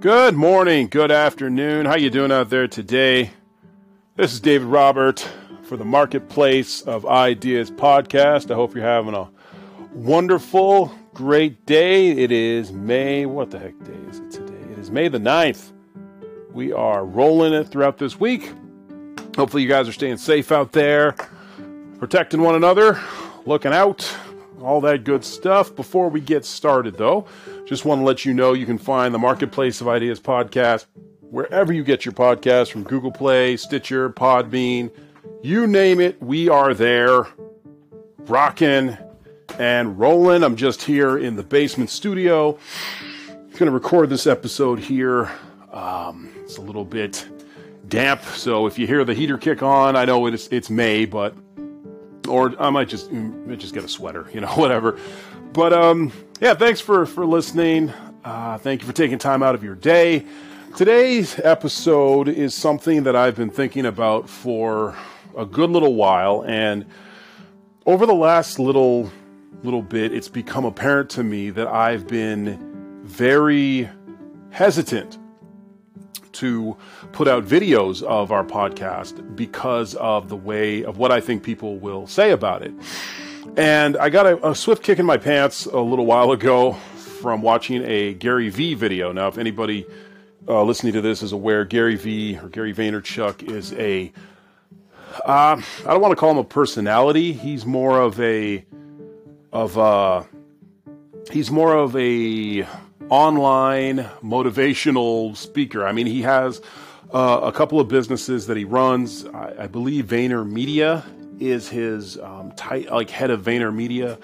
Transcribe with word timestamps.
Good 0.00 0.34
morning, 0.34 0.88
good 0.88 1.10
afternoon. 1.10 1.84
How 1.84 1.94
you 1.94 2.08
doing 2.08 2.32
out 2.32 2.48
there 2.48 2.66
today? 2.66 3.32
This 4.16 4.32
is 4.32 4.40
David 4.40 4.66
Robert 4.68 5.28
for 5.64 5.76
the 5.76 5.84
Marketplace 5.84 6.80
of 6.80 7.04
Ideas 7.04 7.70
podcast. 7.70 8.50
I 8.50 8.54
hope 8.54 8.74
you're 8.74 8.82
having 8.82 9.12
a 9.12 9.28
wonderful, 9.92 10.90
great 11.12 11.66
day. 11.66 12.12
It 12.12 12.32
is 12.32 12.72
May, 12.72 13.26
what 13.26 13.50
the 13.50 13.58
heck 13.58 13.78
day 13.84 13.92
is 14.08 14.20
it 14.20 14.30
today? 14.30 14.72
It 14.72 14.78
is 14.78 14.90
May 14.90 15.08
the 15.08 15.18
9th. 15.18 15.70
We 16.50 16.72
are 16.72 17.04
rolling 17.04 17.52
it 17.52 17.68
throughout 17.68 17.98
this 17.98 18.18
week. 18.18 18.54
Hopefully 19.36 19.62
you 19.62 19.68
guys 19.68 19.86
are 19.86 19.92
staying 19.92 20.16
safe 20.16 20.50
out 20.50 20.72
there, 20.72 21.14
protecting 21.98 22.40
one 22.40 22.54
another, 22.54 22.98
looking 23.44 23.74
out, 23.74 24.10
all 24.62 24.80
that 24.80 25.04
good 25.04 25.26
stuff. 25.26 25.76
Before 25.76 26.08
we 26.08 26.22
get 26.22 26.46
started 26.46 26.96
though, 26.96 27.26
just 27.70 27.84
want 27.84 28.00
to 28.00 28.04
let 28.04 28.24
you 28.24 28.34
know 28.34 28.52
you 28.52 28.66
can 28.66 28.78
find 28.78 29.14
the 29.14 29.18
Marketplace 29.18 29.80
of 29.80 29.86
Ideas 29.86 30.18
podcast 30.18 30.86
wherever 31.20 31.72
you 31.72 31.84
get 31.84 32.04
your 32.04 32.10
podcasts 32.10 32.68
from 32.68 32.82
Google 32.82 33.12
Play, 33.12 33.56
Stitcher, 33.56 34.10
Podbean, 34.10 34.90
you 35.40 35.68
name 35.68 36.00
it, 36.00 36.20
we 36.20 36.48
are 36.48 36.74
there, 36.74 37.28
rocking 38.26 38.98
and 39.60 39.96
rolling. 40.00 40.42
I'm 40.42 40.56
just 40.56 40.82
here 40.82 41.16
in 41.16 41.36
the 41.36 41.44
basement 41.44 41.90
studio. 41.90 42.58
I'm 43.28 43.50
going 43.50 43.66
to 43.66 43.70
record 43.70 44.10
this 44.10 44.26
episode 44.26 44.80
here. 44.80 45.30
Um, 45.70 46.32
it's 46.42 46.56
a 46.56 46.62
little 46.62 46.84
bit 46.84 47.24
damp, 47.86 48.24
so 48.24 48.66
if 48.66 48.80
you 48.80 48.88
hear 48.88 49.04
the 49.04 49.14
heater 49.14 49.38
kick 49.38 49.62
on, 49.62 49.94
I 49.94 50.06
know 50.06 50.26
it's 50.26 50.48
it's 50.48 50.70
May, 50.70 51.04
but 51.04 51.36
or 52.28 52.52
I 52.60 52.70
might 52.70 52.88
just 52.88 53.12
might 53.12 53.60
just 53.60 53.74
get 53.74 53.84
a 53.84 53.88
sweater, 53.88 54.28
you 54.34 54.40
know, 54.40 54.48
whatever. 54.56 54.98
But 55.52 55.72
um, 55.72 56.12
yeah, 56.40 56.54
thanks 56.54 56.80
for 56.80 57.06
for 57.06 57.26
listening. 57.26 57.92
Uh, 58.24 58.58
thank 58.58 58.82
you 58.82 58.86
for 58.86 58.92
taking 58.92 59.18
time 59.18 59.42
out 59.42 59.56
of 59.56 59.64
your 59.64 59.74
day. 59.74 60.24
Today's 60.76 61.40
episode 61.40 62.28
is 62.28 62.54
something 62.54 63.02
that 63.02 63.16
I've 63.16 63.34
been 63.34 63.50
thinking 63.50 63.86
about 63.86 64.28
for 64.28 64.96
a 65.36 65.44
good 65.44 65.70
little 65.70 65.94
while, 65.94 66.44
and 66.46 66.86
over 67.84 68.06
the 68.06 68.14
last 68.14 68.60
little 68.60 69.10
little 69.64 69.82
bit, 69.82 70.14
it's 70.14 70.28
become 70.28 70.64
apparent 70.64 71.10
to 71.10 71.24
me 71.24 71.50
that 71.50 71.66
I've 71.66 72.06
been 72.06 73.02
very 73.02 73.88
hesitant 74.50 75.18
to 76.32 76.76
put 77.10 77.26
out 77.26 77.44
videos 77.44 78.04
of 78.04 78.30
our 78.30 78.44
podcast 78.44 79.34
because 79.34 79.96
of 79.96 80.28
the 80.28 80.36
way 80.36 80.84
of 80.84 80.96
what 80.96 81.10
I 81.10 81.20
think 81.20 81.42
people 81.42 81.76
will 81.78 82.06
say 82.06 82.30
about 82.30 82.62
it. 82.62 82.72
And 83.56 83.96
I 83.96 84.10
got 84.10 84.26
a, 84.26 84.50
a 84.50 84.54
swift 84.54 84.82
kick 84.82 84.98
in 84.98 85.06
my 85.06 85.16
pants 85.16 85.66
a 85.66 85.78
little 85.78 86.06
while 86.06 86.32
ago 86.32 86.74
from 87.20 87.42
watching 87.42 87.82
a 87.84 88.14
Gary 88.14 88.48
Vee 88.48 88.74
video. 88.74 89.12
Now, 89.12 89.28
if 89.28 89.38
anybody 89.38 89.86
uh, 90.48 90.62
listening 90.62 90.92
to 90.94 91.00
this 91.00 91.22
is 91.22 91.32
aware, 91.32 91.64
Gary 91.64 91.96
Vee 91.96 92.38
or 92.38 92.48
Gary 92.48 92.74
Vaynerchuk 92.74 93.50
is 93.50 93.72
a 93.74 94.12
uh, 95.24 95.60
I 95.80 95.84
don't 95.84 96.00
want 96.00 96.12
to 96.12 96.16
call 96.16 96.30
him 96.30 96.38
a 96.38 96.44
personality. 96.44 97.32
He's 97.32 97.66
more 97.66 98.00
of 98.00 98.20
a 98.20 98.64
of 99.52 99.76
a 99.76 100.26
he's 101.30 101.50
more 101.50 101.74
of 101.74 101.96
a 101.96 102.66
online 103.08 104.08
motivational 104.22 105.36
speaker. 105.36 105.86
I 105.86 105.92
mean, 105.92 106.06
he 106.06 106.22
has 106.22 106.62
uh, 107.12 107.40
a 107.42 107.52
couple 107.52 107.80
of 107.80 107.88
businesses 107.88 108.46
that 108.46 108.56
he 108.56 108.64
runs. 108.64 109.26
I, 109.26 109.64
I 109.64 109.66
believe 109.66 110.06
Vayner 110.06 110.48
Media 110.48 111.04
is 111.40 111.68
his 111.68 112.18
um, 112.18 112.52
like 112.90 113.10
head 113.10 113.30
of 113.30 113.42
Vayner 113.42 113.74
Media. 113.74 114.18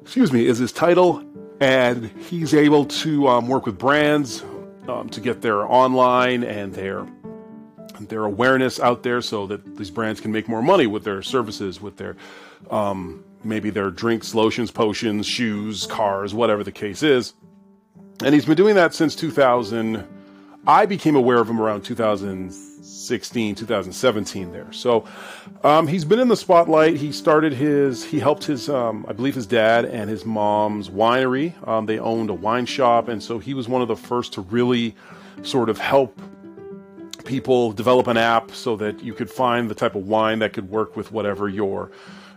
Excuse 0.00 0.32
me, 0.32 0.46
is 0.46 0.58
his 0.58 0.72
title, 0.72 1.22
and 1.60 2.06
he's 2.06 2.54
able 2.54 2.86
to 2.86 3.28
um, 3.28 3.48
work 3.48 3.66
with 3.66 3.78
brands 3.78 4.42
um, 4.88 5.08
to 5.10 5.20
get 5.20 5.42
their 5.42 5.62
online 5.62 6.44
and 6.44 6.72
their 6.72 7.06
their 8.00 8.24
awareness 8.24 8.80
out 8.80 9.02
there, 9.02 9.20
so 9.20 9.46
that 9.46 9.76
these 9.76 9.90
brands 9.90 10.20
can 10.20 10.32
make 10.32 10.48
more 10.48 10.62
money 10.62 10.86
with 10.86 11.04
their 11.04 11.22
services, 11.22 11.80
with 11.80 11.96
their 11.96 12.16
um, 12.70 13.24
maybe 13.44 13.70
their 13.70 13.90
drinks, 13.90 14.34
lotions, 14.34 14.70
potions, 14.70 15.26
shoes, 15.26 15.86
cars, 15.86 16.32
whatever 16.34 16.64
the 16.64 16.72
case 16.72 17.02
is. 17.02 17.34
And 18.24 18.34
he's 18.34 18.44
been 18.44 18.56
doing 18.56 18.76
that 18.76 18.94
since 18.94 19.14
2000. 19.16 20.06
I 20.66 20.86
became 20.86 21.16
aware 21.16 21.38
of 21.38 21.48
him 21.48 21.60
around 21.60 21.82
2016, 21.82 23.54
2017 23.56 24.52
there. 24.52 24.72
So 24.72 25.04
um, 25.64 25.88
he's 25.88 26.04
been 26.04 26.20
in 26.20 26.28
the 26.28 26.36
spotlight. 26.36 26.96
He 26.96 27.10
started 27.10 27.52
his, 27.52 28.04
he 28.04 28.20
helped 28.20 28.44
his, 28.44 28.68
um, 28.68 29.04
I 29.08 29.12
believe 29.12 29.34
his 29.34 29.46
dad 29.46 29.84
and 29.84 30.08
his 30.08 30.24
mom's 30.24 30.88
winery. 30.88 31.52
Um, 31.66 31.86
they 31.86 31.98
owned 31.98 32.30
a 32.30 32.34
wine 32.34 32.66
shop. 32.66 33.08
And 33.08 33.20
so 33.20 33.40
he 33.40 33.54
was 33.54 33.68
one 33.68 33.82
of 33.82 33.88
the 33.88 33.96
first 33.96 34.34
to 34.34 34.42
really 34.42 34.94
sort 35.42 35.68
of 35.68 35.78
help 35.78 36.20
people 37.24 37.72
develop 37.72 38.06
an 38.06 38.16
app 38.16 38.52
so 38.52 38.76
that 38.76 39.02
you 39.02 39.14
could 39.14 39.30
find 39.30 39.68
the 39.68 39.74
type 39.74 39.96
of 39.96 40.06
wine 40.06 40.38
that 40.40 40.52
could 40.52 40.70
work 40.70 40.96
with 40.96 41.12
whatever 41.12 41.48
your 41.48 41.90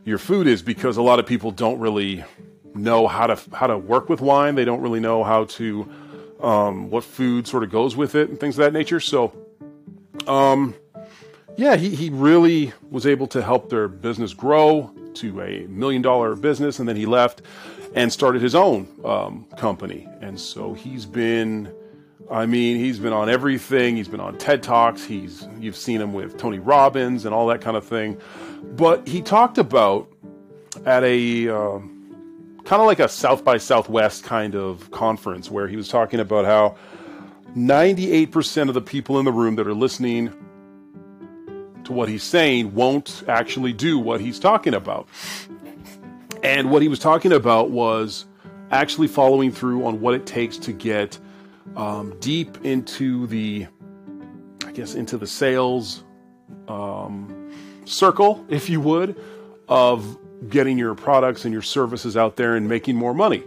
your 0.04 0.20
food 0.20 0.46
is 0.46 0.62
because 0.62 0.98
a 0.98 1.02
lot 1.02 1.18
of 1.18 1.26
people 1.26 1.50
don't 1.50 1.80
really 1.80 2.24
know 2.76 3.08
how 3.08 3.26
to 3.26 3.56
how 3.56 3.68
to 3.68 3.78
work 3.78 4.10
with 4.10 4.22
wine. 4.22 4.56
They 4.56 4.66
don't 4.66 4.82
really 4.82 5.00
know 5.00 5.24
how 5.24 5.46
to 5.46 5.90
um, 6.42 6.90
what 6.90 7.04
food 7.04 7.48
sort 7.48 7.64
of 7.64 7.72
goes 7.72 7.96
with 7.96 8.16
it 8.16 8.30
and 8.30 8.40
things 8.40 8.58
of 8.58 8.66
that 8.66 8.74
nature. 8.74 9.00
So, 9.00 9.34
um, 10.28 10.76
yeah, 11.58 11.76
he, 11.76 11.96
he 11.96 12.10
really 12.10 12.74
was 12.90 13.06
able 13.06 13.28
to 13.28 13.42
help 13.42 13.70
their 13.70 13.88
business 13.88 14.34
grow 14.34 14.92
to 15.16 15.42
a 15.42 15.68
million 15.68 16.02
dollar 16.02 16.36
business, 16.36 16.80
and 16.80 16.88
then 16.88 16.96
he 16.96 17.06
left 17.06 17.42
and 17.94 18.12
started 18.12 18.42
his 18.42 18.56
own 18.56 18.88
um, 19.06 19.46
company. 19.58 20.08
And 20.22 20.40
so 20.40 20.74
he's 20.74 21.06
been, 21.06 21.74
I 22.30 22.46
mean, 22.46 22.78
he's 22.78 23.00
been 23.00 23.14
on 23.14 23.30
everything. 23.30 23.96
He's 23.96 24.10
been 24.10 24.20
on 24.20 24.38
TED 24.38 24.62
Talks. 24.62 25.06
He's 25.06 25.48
you've 25.60 25.78
seen 25.78 26.02
him 26.02 26.14
with 26.14 26.38
Tony 26.38 26.60
Robbins 26.60 27.26
and 27.26 27.34
all 27.34 27.48
that 27.48 27.62
kind 27.62 27.78
of 27.78 27.86
thing. 27.86 28.20
But 28.76 29.08
he 29.08 29.22
talked 29.22 29.58
about 29.58 30.10
at 30.86 31.04
a 31.06 31.48
uh, 31.48 31.80
kind 32.66 32.82
of 32.82 32.88
like 32.88 33.00
a 33.00 33.08
South 33.08 33.44
by 33.44 33.58
Southwest 33.58 34.24
kind 34.24 34.56
of 34.56 34.90
conference 34.92 35.50
where 35.52 35.68
he 35.68 35.78
was 35.78 35.88
talking 35.88 36.20
about 36.20 36.46
how 36.46 36.76
98% 37.56 38.68
of 38.68 38.74
the 38.74 38.82
people 38.82 39.20
in 39.20 39.26
the 39.26 39.32
room 39.32 39.56
that 39.56 39.68
are 39.68 39.74
listening 39.74 40.34
to 41.86 41.94
what 41.94 42.10
he's 42.10 42.24
saying 42.24 42.74
won't 42.74 43.24
actually 43.28 43.72
do 43.72 44.00
what 44.00 44.20
he's 44.20 44.40
talking 44.40 44.74
about. 44.74 45.08
And 46.44 46.72
what 46.72 46.82
he 46.82 46.88
was 46.88 47.00
talking 47.00 47.32
about 47.32 47.70
was 47.70 48.26
actually 48.72 49.08
following 49.08 49.52
through 49.52 49.86
on 49.86 50.02
what 50.02 50.16
it 50.16 50.26
takes 50.26 50.58
to 50.58 50.74
get 50.74 51.18
um, 51.76 52.18
deep 52.20 52.58
into 52.66 53.28
the, 53.28 53.68
I 54.66 54.72
guess, 54.72 54.96
into 54.96 55.18
the 55.18 55.28
sales 55.28 56.04
um, 56.68 57.52
circle, 57.86 58.44
if 58.50 58.70
you 58.70 58.82
would, 58.82 59.22
of 59.70 60.18
getting 60.50 60.78
your 60.78 60.96
products 60.96 61.46
and 61.46 61.54
your 61.54 61.62
services 61.62 62.16
out 62.18 62.36
there 62.36 62.56
and 62.56 62.68
making 62.68 62.96
more 62.96 63.14
money. 63.14 63.44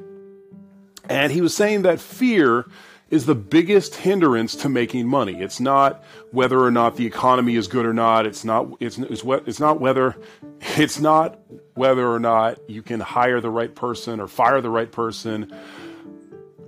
And 1.09 1.32
he 1.32 1.41
was 1.41 1.54
saying 1.54 1.82
that 1.82 2.00
fear 2.00 2.66
is 3.10 3.25
the 3.25 3.34
biggest 3.34 3.94
hindrance 3.94 4.54
to 4.56 4.69
making 4.69 5.06
money. 5.06 5.41
It's 5.41 5.60
not 5.60 6.04
whether 6.31 6.60
or 6.60 6.70
not 6.70 6.97
the 6.97 7.06
economy 7.06 7.56
is 7.56 7.66
good 7.66 7.86
or 7.86 7.94
not. 7.94 8.26
It's 8.26 8.44
not 8.44 8.69
it's 8.81 8.98
it's, 8.98 9.22
it's 9.25 9.60
not 9.60 9.81
whether 9.81 10.16
it's 10.60 11.00
not 11.00 11.38
whether 11.75 12.06
or 12.06 12.19
not 12.19 12.59
you 12.69 12.82
can 12.82 13.00
hire 13.00 13.41
the 13.41 13.50
right 13.50 13.75
person 13.75 14.20
or 14.20 14.28
fire 14.28 14.60
the 14.60 14.70
right 14.70 14.91
person. 14.91 15.54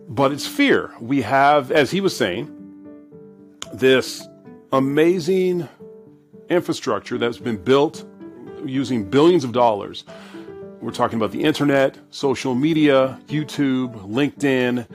But 0.08 0.32
it's 0.32 0.46
fear. 0.46 0.92
We 1.00 1.22
have 1.22 1.70
as 1.70 1.90
he 1.90 2.00
was 2.00 2.16
saying 2.16 2.56
this 3.74 4.26
amazing 4.72 5.68
infrastructure 6.48 7.18
that's 7.18 7.38
been 7.38 7.62
built 7.62 8.04
using 8.64 9.08
billions 9.08 9.44
of 9.44 9.52
dollars. 9.52 10.04
We're 10.80 10.92
talking 10.92 11.18
about 11.18 11.32
the 11.32 11.42
internet, 11.42 11.98
social 12.10 12.54
media, 12.54 13.20
YouTube, 13.28 13.94
LinkedIn, 14.08 14.86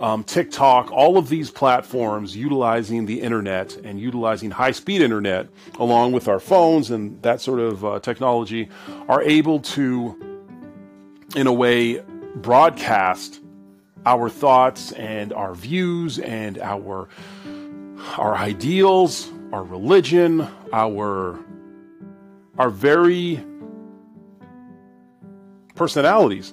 um, 0.00 0.24
TikTok, 0.24 0.90
all 0.90 1.18
of 1.18 1.28
these 1.28 1.50
platforms 1.50 2.34
utilizing 2.34 3.06
the 3.06 3.20
internet 3.20 3.76
and 3.76 4.00
utilizing 4.00 4.50
high 4.50 4.70
speed 4.70 5.02
internet 5.02 5.48
along 5.78 6.12
with 6.12 6.26
our 6.26 6.40
phones 6.40 6.90
and 6.90 7.22
that 7.22 7.40
sort 7.40 7.60
of 7.60 7.84
uh, 7.84 8.00
technology 8.00 8.68
are 9.08 9.22
able 9.22 9.60
to, 9.60 10.18
in 11.36 11.46
a 11.46 11.52
way, 11.52 12.02
broadcast 12.36 13.40
our 14.06 14.30
thoughts 14.30 14.92
and 14.92 15.32
our 15.32 15.54
views 15.54 16.18
and 16.18 16.58
our 16.58 17.08
our 18.16 18.34
ideals, 18.34 19.30
our 19.52 19.62
religion, 19.62 20.46
our 20.72 21.38
are 22.58 22.70
very 22.70 23.42
personalities 25.74 26.52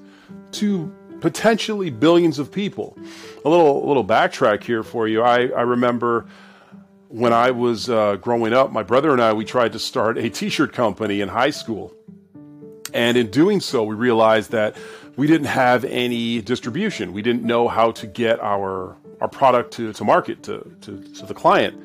to 0.51 0.93
potentially 1.19 1.89
billions 1.89 2.39
of 2.39 2.51
people. 2.51 2.97
A 3.43 3.49
little 3.49 3.87
little 3.87 4.05
backtrack 4.05 4.63
here 4.63 4.83
for 4.83 5.07
you. 5.07 5.21
I, 5.21 5.47
I 5.47 5.61
remember 5.61 6.27
when 7.09 7.33
I 7.33 7.51
was 7.51 7.89
uh, 7.89 8.17
growing 8.17 8.53
up, 8.53 8.71
my 8.71 8.83
brother 8.83 9.11
and 9.11 9.21
I 9.21 9.33
we 9.33 9.45
tried 9.45 9.73
to 9.73 9.79
start 9.79 10.17
a 10.17 10.29
T-shirt 10.29 10.73
company 10.73 11.21
in 11.21 11.29
high 11.29 11.49
school, 11.49 11.93
and 12.93 13.17
in 13.17 13.31
doing 13.31 13.59
so, 13.59 13.83
we 13.83 13.95
realized 13.95 14.51
that 14.51 14.75
we 15.15 15.27
didn't 15.27 15.47
have 15.47 15.83
any 15.85 16.41
distribution. 16.41 17.11
We 17.11 17.21
didn't 17.21 17.43
know 17.43 17.67
how 17.67 17.91
to 17.91 18.07
get 18.07 18.39
our 18.39 18.95
our 19.19 19.27
product 19.27 19.73
to, 19.73 19.93
to 19.93 20.03
market 20.03 20.43
to, 20.43 20.71
to, 20.81 21.01
to 21.15 21.25
the 21.25 21.33
client. 21.33 21.81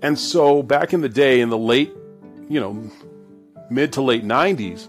And 0.00 0.18
so 0.18 0.62
back 0.62 0.92
in 0.92 1.02
the 1.02 1.08
day, 1.08 1.40
in 1.40 1.50
the 1.50 1.58
late, 1.58 1.92
you 2.48 2.58
know, 2.58 2.90
mid 3.74 3.92
to 3.94 4.02
late 4.02 4.24
90s, 4.24 4.88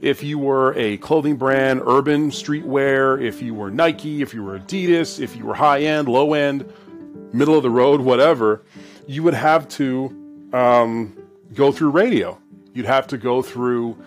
if 0.00 0.22
you 0.22 0.38
were 0.38 0.72
a 0.76 0.96
clothing 0.98 1.36
brand, 1.36 1.82
urban 1.84 2.30
streetwear, 2.30 3.22
if 3.22 3.42
you 3.42 3.54
were 3.54 3.70
Nike, 3.70 4.22
if 4.22 4.32
you 4.32 4.42
were 4.42 4.58
Adidas, 4.58 5.20
if 5.20 5.36
you 5.36 5.44
were 5.44 5.54
high 5.54 5.80
end, 5.82 6.08
low 6.08 6.32
end, 6.32 6.70
middle 7.32 7.54
of 7.56 7.62
the 7.62 7.70
road, 7.70 8.00
whatever, 8.00 8.62
you 9.06 9.22
would 9.22 9.34
have 9.34 9.68
to 9.68 10.48
um, 10.52 11.16
go 11.54 11.70
through 11.70 11.90
radio. 11.90 12.38
You'd 12.72 12.86
have 12.86 13.08
to 13.08 13.18
go 13.18 13.42
through 13.42 13.98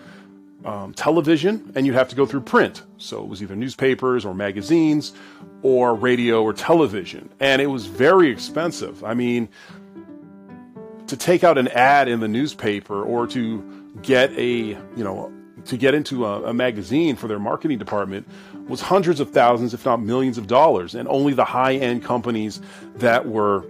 um, 0.64 0.94
television 0.94 1.72
and 1.74 1.86
you'd 1.86 1.94
have 1.94 2.08
to 2.08 2.16
go 2.16 2.26
through 2.26 2.40
print. 2.40 2.82
So 2.96 3.22
it 3.22 3.28
was 3.28 3.42
either 3.42 3.54
newspapers 3.54 4.24
or 4.24 4.34
magazines 4.34 5.12
or 5.62 5.94
radio 5.94 6.42
or 6.42 6.52
television. 6.52 7.28
And 7.38 7.60
it 7.60 7.66
was 7.66 7.86
very 7.86 8.30
expensive. 8.30 9.04
I 9.04 9.14
mean, 9.14 9.48
to 11.06 11.16
take 11.16 11.44
out 11.44 11.58
an 11.58 11.68
ad 11.68 12.08
in 12.08 12.20
the 12.20 12.28
newspaper 12.28 13.02
or 13.02 13.26
to 13.28 13.83
get 14.02 14.30
a, 14.32 14.50
you 14.96 15.04
know, 15.04 15.32
to 15.66 15.76
get 15.76 15.94
into 15.94 16.26
a, 16.26 16.50
a 16.50 16.54
magazine 16.54 17.16
for 17.16 17.28
their 17.28 17.38
marketing 17.38 17.78
department 17.78 18.28
was 18.68 18.80
hundreds 18.80 19.20
of 19.20 19.30
thousands, 19.30 19.74
if 19.74 19.84
not 19.84 20.02
millions 20.02 20.38
of 20.38 20.46
dollars. 20.46 20.94
And 20.94 21.08
only 21.08 21.32
the 21.32 21.44
high 21.44 21.74
end 21.74 22.04
companies 22.04 22.60
that 22.96 23.28
were, 23.28 23.64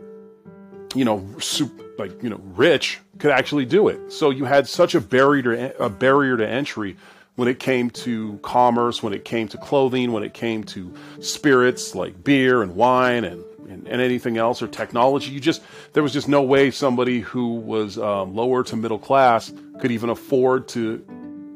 you 0.95 1.05
know, 1.05 1.25
super, 1.39 1.85
like, 1.99 2.23
you 2.23 2.29
know, 2.29 2.41
rich 2.55 3.01
could 3.19 3.31
actually 3.31 3.65
do 3.65 3.89
it. 3.89 4.13
So 4.13 4.31
you 4.31 4.45
had 4.45 4.69
such 4.69 4.95
a 4.95 5.01
barrier 5.01 5.43
to, 5.43 5.83
a 5.83 5.89
barrier 5.89 6.37
to 6.37 6.49
entry 6.49 6.97
when 7.37 7.49
it 7.49 7.59
came 7.59 7.91
to 7.91 8.39
commerce, 8.43 9.03
when 9.03 9.13
it 9.13 9.25
came 9.25 9.49
to 9.49 9.59
clothing, 9.59 10.13
when 10.13 10.23
it 10.23 10.35
came 10.35 10.65
to 10.65 10.93
spirits 11.21 11.95
like 11.95 12.23
beer 12.25 12.63
and 12.63 12.77
wine 12.77 13.25
and, 13.25 13.45
and, 13.69 13.87
and 13.89 14.01
anything 14.01 14.37
else 14.37 14.63
or 14.63 14.69
technology. 14.69 15.31
You 15.31 15.41
just, 15.41 15.63
there 15.93 16.03
was 16.03 16.13
just 16.13 16.29
no 16.29 16.43
way 16.43 16.71
somebody 16.71 17.21
who 17.21 17.55
was 17.57 17.99
um, 17.99 18.35
lower 18.35 18.63
to 18.65 18.77
middle 18.77 18.99
class 18.99 19.53
could 19.81 19.91
even 19.91 20.11
afford 20.11 20.69
to, 20.69 21.05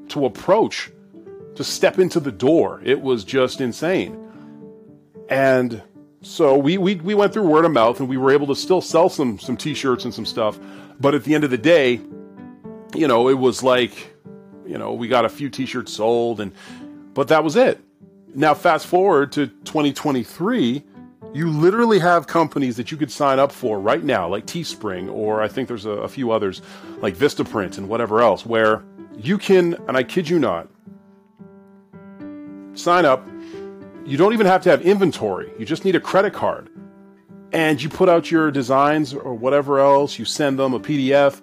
to 0.09 0.27
approach, 0.27 0.91
to 1.55 1.65
step 1.65 1.99
into 1.99 2.21
the 2.21 2.33
door. 2.33 2.81
It 2.85 3.01
was 3.01 3.25
just 3.25 3.61
insane. 3.61 4.25
And 5.29 5.83
so 6.23 6.57
we, 6.57 6.79
we, 6.79 6.97
we 6.97 7.15
went 7.15 7.33
through 7.33 7.45
word 7.45 7.65
of 7.65 7.73
mouth 7.73 8.01
and 8.01 8.09
we 8.09 8.17
were 8.17 8.31
able 8.31 8.47
to 8.49 8.57
still 8.57 8.81
sell 8.81 9.09
some, 9.09 9.39
some 9.39 9.57
t-shirts 9.57 10.05
and 10.05 10.13
some 10.13 10.27
stuff. 10.27 10.59
But 11.01 11.15
at 11.15 11.25
the 11.25 11.35
end 11.35 11.45
of 11.45 11.51
the 11.51 11.59
day, 11.59 12.01
you 12.95 13.07
know, 13.07 13.29
it 13.29 13.35
was 13.35 13.63
like, 13.63 14.15
you 14.67 14.79
know, 14.79 14.95
we 14.95 15.09
got 15.09 15.25
a 15.25 15.29
few 15.29 15.49
t-shirts 15.49 15.93
sold 15.93 16.41
and, 16.41 16.53
but 17.15 17.29
that 17.29 17.45
was 17.45 17.57
it. 17.57 17.81
Now 18.35 18.55
fast 18.55 18.87
forward 18.87 19.33
to 19.33 19.47
2023, 19.47 20.85
you 21.35 21.51
literally 21.51 21.99
have 21.99 22.27
companies 22.27 22.77
that 22.77 22.91
you 22.91 22.97
could 22.97 23.11
sign 23.11 23.39
up 23.39 23.53
for 23.53 23.79
right 23.79 24.03
now, 24.03 24.29
like 24.29 24.47
Teespring, 24.47 25.13
or 25.13 25.43
I 25.43 25.49
think 25.49 25.69
there's 25.69 25.85
a, 25.85 25.91
a 25.91 26.09
few 26.09 26.31
others 26.31 26.63
like 27.01 27.17
Vistaprint 27.17 27.79
and 27.79 27.89
whatever 27.89 28.21
else, 28.21 28.47
where 28.47 28.85
you 29.17 29.37
can, 29.39 29.75
and 29.87 29.97
I 29.97 30.03
kid 30.03 30.29
you 30.29 30.39
not, 30.39 30.69
sign 32.75 33.05
up. 33.05 33.27
You 34.07 34.17
don't 34.17 34.33
even 34.33 34.47
have 34.47 34.63
to 34.63 34.71
have 34.71 34.83
inventory. 34.83 35.51
You 35.59 35.67
just 35.67 35.85
need 35.85 35.97
a 35.97 36.01
credit 36.01 36.33
card. 36.33 36.71
And 37.53 37.83
you 37.83 37.89
put 37.89 38.09
out 38.09 38.31
your 38.31 38.51
designs 38.51 39.13
or 39.15 39.35
whatever 39.35 39.81
else, 39.81 40.19
you 40.19 40.25
send 40.25 40.59
them 40.59 40.75
a 40.75 40.81
PDF, 40.81 41.41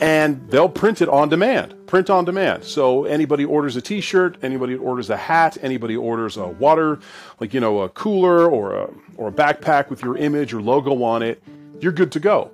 and 0.00 0.48
they'll 0.50 0.68
print 0.68 1.02
it 1.02 1.08
on 1.08 1.28
demand. 1.28 1.74
Print 1.86 2.10
on 2.10 2.24
demand. 2.24 2.64
So 2.64 3.04
anybody 3.04 3.44
orders 3.44 3.76
a 3.76 3.80
T-shirt, 3.80 4.38
anybody 4.42 4.74
orders 4.76 5.10
a 5.10 5.16
hat, 5.16 5.58
anybody 5.60 5.96
orders 5.96 6.36
a 6.36 6.46
water, 6.46 7.00
like 7.40 7.52
you 7.54 7.60
know, 7.60 7.80
a 7.80 7.88
cooler 7.88 8.48
or 8.48 8.74
a 8.74 8.90
or 9.16 9.28
a 9.28 9.32
backpack 9.32 9.90
with 9.90 10.02
your 10.02 10.16
image 10.16 10.54
or 10.54 10.62
logo 10.62 11.02
on 11.02 11.22
it, 11.22 11.42
you're 11.80 11.92
good 11.92 12.12
to 12.12 12.20
go. 12.20 12.50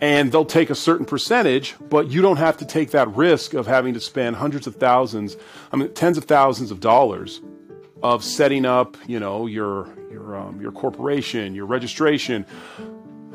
And 0.00 0.32
they'll 0.32 0.46
take 0.46 0.70
a 0.70 0.74
certain 0.74 1.04
percentage, 1.04 1.76
but 1.90 2.10
you 2.10 2.22
don't 2.22 2.38
have 2.38 2.56
to 2.58 2.64
take 2.64 2.92
that 2.92 3.08
risk 3.14 3.52
of 3.52 3.66
having 3.66 3.92
to 3.94 4.00
spend 4.00 4.36
hundreds 4.36 4.66
of 4.66 4.76
thousands, 4.76 5.36
I 5.72 5.76
mean, 5.76 5.92
tens 5.92 6.16
of 6.16 6.24
thousands 6.24 6.70
of 6.70 6.80
dollars 6.80 7.42
of 8.02 8.24
setting 8.24 8.64
up, 8.64 8.96
you 9.06 9.20
know, 9.20 9.46
your 9.46 9.88
your 10.10 10.36
um, 10.36 10.60
your 10.60 10.72
corporation, 10.72 11.54
your 11.54 11.66
registration. 11.66 12.46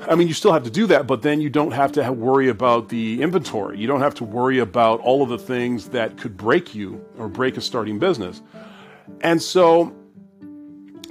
I 0.01 0.15
mean, 0.15 0.27
you 0.27 0.33
still 0.33 0.51
have 0.51 0.63
to 0.63 0.69
do 0.69 0.87
that, 0.87 1.07
but 1.07 1.21
then 1.21 1.41
you 1.41 1.49
don't 1.49 1.71
have 1.71 1.93
to 1.93 2.11
worry 2.11 2.49
about 2.49 2.89
the 2.89 3.21
inventory. 3.21 3.79
You 3.79 3.87
don't 3.87 4.01
have 4.01 4.15
to 4.15 4.23
worry 4.23 4.59
about 4.59 4.99
all 4.99 5.23
of 5.23 5.29
the 5.29 5.37
things 5.37 5.89
that 5.89 6.17
could 6.17 6.35
break 6.35 6.75
you 6.75 7.03
or 7.17 7.27
break 7.27 7.57
a 7.57 7.61
starting 7.61 7.97
business. 7.97 8.41
And 9.21 9.41
so, 9.41 9.85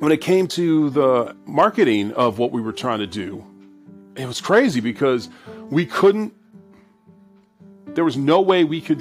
when 0.00 0.12
it 0.12 0.20
came 0.20 0.48
to 0.48 0.90
the 0.90 1.34
marketing 1.46 2.12
of 2.12 2.38
what 2.38 2.52
we 2.52 2.60
were 2.60 2.72
trying 2.72 2.98
to 2.98 3.06
do, 3.06 3.44
it 4.16 4.26
was 4.26 4.40
crazy 4.40 4.80
because 4.80 5.28
we 5.70 5.86
couldn't 5.86 6.34
there 7.94 8.04
was 8.04 8.16
no 8.16 8.40
way 8.40 8.64
we 8.64 8.80
could 8.80 9.00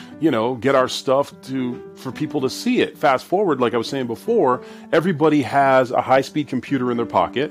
you 0.20 0.30
know 0.30 0.54
get 0.56 0.74
our 0.74 0.88
stuff 0.88 1.32
to 1.42 1.92
for 1.96 2.12
people 2.12 2.40
to 2.42 2.50
see 2.50 2.80
it 2.80 2.96
fast 2.96 3.24
forward 3.24 3.60
like 3.60 3.74
i 3.74 3.76
was 3.76 3.88
saying 3.88 4.06
before 4.06 4.62
everybody 4.92 5.42
has 5.42 5.90
a 5.90 6.00
high 6.00 6.20
speed 6.20 6.46
computer 6.46 6.90
in 6.90 6.96
their 6.96 7.06
pocket 7.06 7.50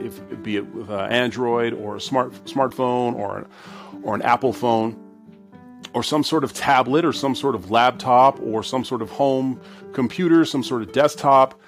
if 0.00 0.42
be 0.42 0.56
it 0.56 0.66
with 0.74 0.90
an 0.90 1.10
android 1.10 1.72
or 1.72 1.96
a 1.96 2.00
smart 2.00 2.32
smartphone 2.44 3.14
or 3.14 3.38
an, 3.38 3.46
or 4.02 4.14
an 4.14 4.22
apple 4.22 4.52
phone 4.52 5.02
or 5.92 6.02
some 6.02 6.22
sort 6.22 6.44
of 6.44 6.52
tablet 6.52 7.04
or 7.04 7.12
some 7.12 7.34
sort 7.34 7.54
of 7.54 7.70
laptop 7.70 8.40
or 8.40 8.62
some 8.62 8.84
sort 8.84 9.02
of 9.02 9.10
home 9.10 9.60
computer 9.92 10.44
some 10.44 10.62
sort 10.62 10.82
of 10.82 10.92
desktop 10.92 11.60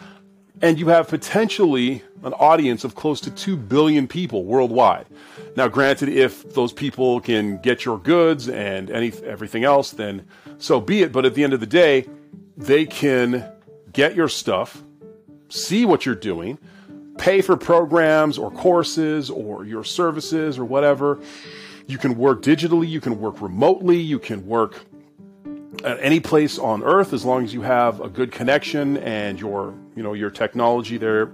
and 0.61 0.79
you 0.79 0.89
have 0.89 1.09
potentially 1.09 2.03
an 2.23 2.33
audience 2.35 2.85
of 2.85 2.95
close 2.95 3.21
to 3.21 3.31
2 3.31 3.57
billion 3.57 4.09
people 4.09 4.45
worldwide. 4.45 5.07
Now, 5.57 5.69
granted, 5.69 6.09
if 6.09 6.53
those 6.55 6.73
people 6.73 7.21
can 7.21 7.59
get 7.59 7.85
your 7.85 7.99
goods 7.99 8.49
and 8.49 8.91
any, 8.91 9.13
everything 9.25 9.65
else, 9.65 9.93
then 9.93 10.27
so 10.59 10.81
be 10.81 11.03
it. 11.03 11.13
But 11.13 11.25
at 11.27 11.35
the 11.35 11.45
end 11.45 11.53
of 11.53 11.61
the 11.61 11.67
day, 11.67 12.07
they 12.57 12.87
can 12.87 13.45
get 13.93 14.15
your 14.15 14.29
stuff, 14.29 14.83
see 15.49 15.85
what 15.85 16.05
you're 16.05 16.15
doing, 16.15 16.59
pay 17.19 17.43
for 17.43 17.57
programs 17.57 18.39
or 18.39 18.51
courses 18.51 19.29
or 19.29 19.65
your 19.65 19.85
services 19.85 20.59
or 20.59 20.65
whatever. 20.65 21.19
You 21.87 21.99
can 21.99 22.17
work 22.17 22.43
digitally, 22.43 22.89
you 22.89 23.01
can 23.01 23.21
work 23.21 23.41
remotely, 23.41 23.99
you 23.99 24.19
can 24.19 24.47
work 24.47 24.85
at 25.85 25.99
any 26.01 26.21
place 26.21 26.59
on 26.59 26.83
earth 26.83 27.13
as 27.13 27.25
long 27.25 27.45
as 27.45 27.55
you 27.55 27.63
have 27.63 28.01
a 28.01 28.09
good 28.09 28.33
connection 28.33 28.97
and 28.99 29.41
your 29.41 29.75
you 29.95 30.03
know 30.03 30.13
your 30.13 30.31
technology 30.31 30.97
there 30.97 31.31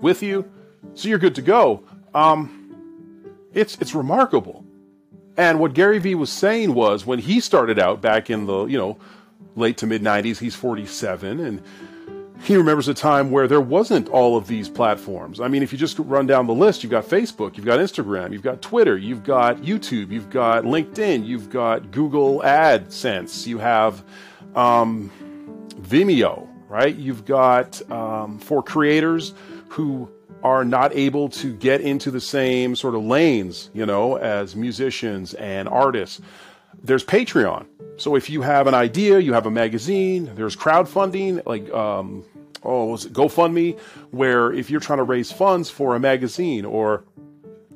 with 0.00 0.22
you. 0.22 0.50
So 0.94 1.08
you're 1.08 1.18
good 1.18 1.34
to 1.36 1.42
go. 1.42 1.84
Um, 2.14 2.58
it's 3.52 3.76
it's 3.80 3.94
remarkable. 3.94 4.64
And 5.36 5.58
what 5.58 5.74
gary 5.74 5.98
vee 5.98 6.14
was 6.14 6.30
saying 6.30 6.74
was 6.74 7.06
when 7.06 7.18
he 7.18 7.40
started 7.40 7.78
out 7.78 8.00
back 8.00 8.30
in 8.30 8.46
the 8.46 8.66
you 8.66 8.78
know 8.78 8.98
late 9.54 9.76
to 9.78 9.86
mid 9.86 10.02
90s 10.02 10.38
he's 10.38 10.54
47 10.54 11.40
and 11.40 11.62
he 12.42 12.56
remembers 12.56 12.88
a 12.88 12.94
time 12.94 13.30
where 13.30 13.46
there 13.46 13.60
wasn't 13.60 14.08
all 14.08 14.36
of 14.36 14.48
these 14.48 14.68
platforms. 14.68 15.40
I 15.40 15.46
mean, 15.46 15.62
if 15.62 15.72
you 15.72 15.78
just 15.78 15.98
run 16.00 16.26
down 16.26 16.48
the 16.48 16.54
list, 16.54 16.82
you've 16.82 16.90
got 16.90 17.04
Facebook, 17.04 17.56
you've 17.56 17.66
got 17.66 17.78
Instagram, 17.78 18.32
you've 18.32 18.42
got 18.42 18.60
Twitter, 18.60 18.98
you've 18.98 19.22
got 19.22 19.58
YouTube, 19.58 20.10
you've 20.10 20.28
got 20.28 20.64
LinkedIn, 20.64 21.24
you've 21.24 21.50
got 21.50 21.92
Google 21.92 22.40
AdSense, 22.40 23.46
you 23.46 23.58
have 23.58 24.02
um, 24.56 25.10
Vimeo, 25.82 26.48
right? 26.68 26.96
You've 26.96 27.24
got 27.24 27.80
um, 27.92 28.40
for 28.40 28.60
creators 28.60 29.34
who 29.68 30.10
are 30.42 30.64
not 30.64 30.92
able 30.96 31.28
to 31.28 31.54
get 31.54 31.80
into 31.80 32.10
the 32.10 32.20
same 32.20 32.74
sort 32.74 32.96
of 32.96 33.04
lanes, 33.04 33.70
you 33.72 33.86
know, 33.86 34.16
as 34.16 34.56
musicians 34.56 35.34
and 35.34 35.68
artists. 35.68 36.20
There's 36.82 37.04
Patreon. 37.04 37.66
So 37.98 38.16
if 38.16 38.28
you 38.28 38.42
have 38.42 38.66
an 38.66 38.74
idea, 38.74 39.20
you 39.20 39.32
have 39.34 39.46
a 39.46 39.50
magazine, 39.50 40.34
there's 40.34 40.56
crowdfunding, 40.56 41.46
like 41.46 41.70
um, 41.72 42.24
oh, 42.64 42.86
was 42.86 43.06
it 43.06 43.12
GoFundMe, 43.12 43.78
where 44.10 44.52
if 44.52 44.70
you're 44.70 44.80
trying 44.80 44.98
to 44.98 45.04
raise 45.04 45.32
funds 45.32 45.70
for 45.70 45.94
a 45.94 46.00
magazine 46.00 46.64
or 46.64 47.04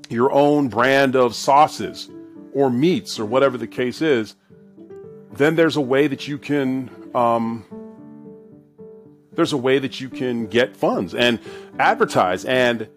your 0.09 0.33
own 0.33 0.69
brand 0.69 1.16
of 1.16 1.35
sauces 1.35 2.09
or 2.52 2.71
meats 2.71 3.19
or 3.19 3.25
whatever 3.25 3.59
the 3.59 3.66
case 3.66 4.00
is, 4.00 4.37
then 5.33 5.57
there's 5.57 5.76
a 5.76 5.81
way 5.81 6.07
that 6.07 6.28
you 6.28 6.38
can 6.38 6.90
um, 7.14 7.64
there's 9.33 9.52
a 9.52 9.57
way 9.57 9.78
that 9.78 10.00
you 10.00 10.09
can 10.09 10.47
get 10.47 10.76
funds 10.76 11.14
and 11.14 11.38
advertise 11.78 12.45
and 12.45 12.88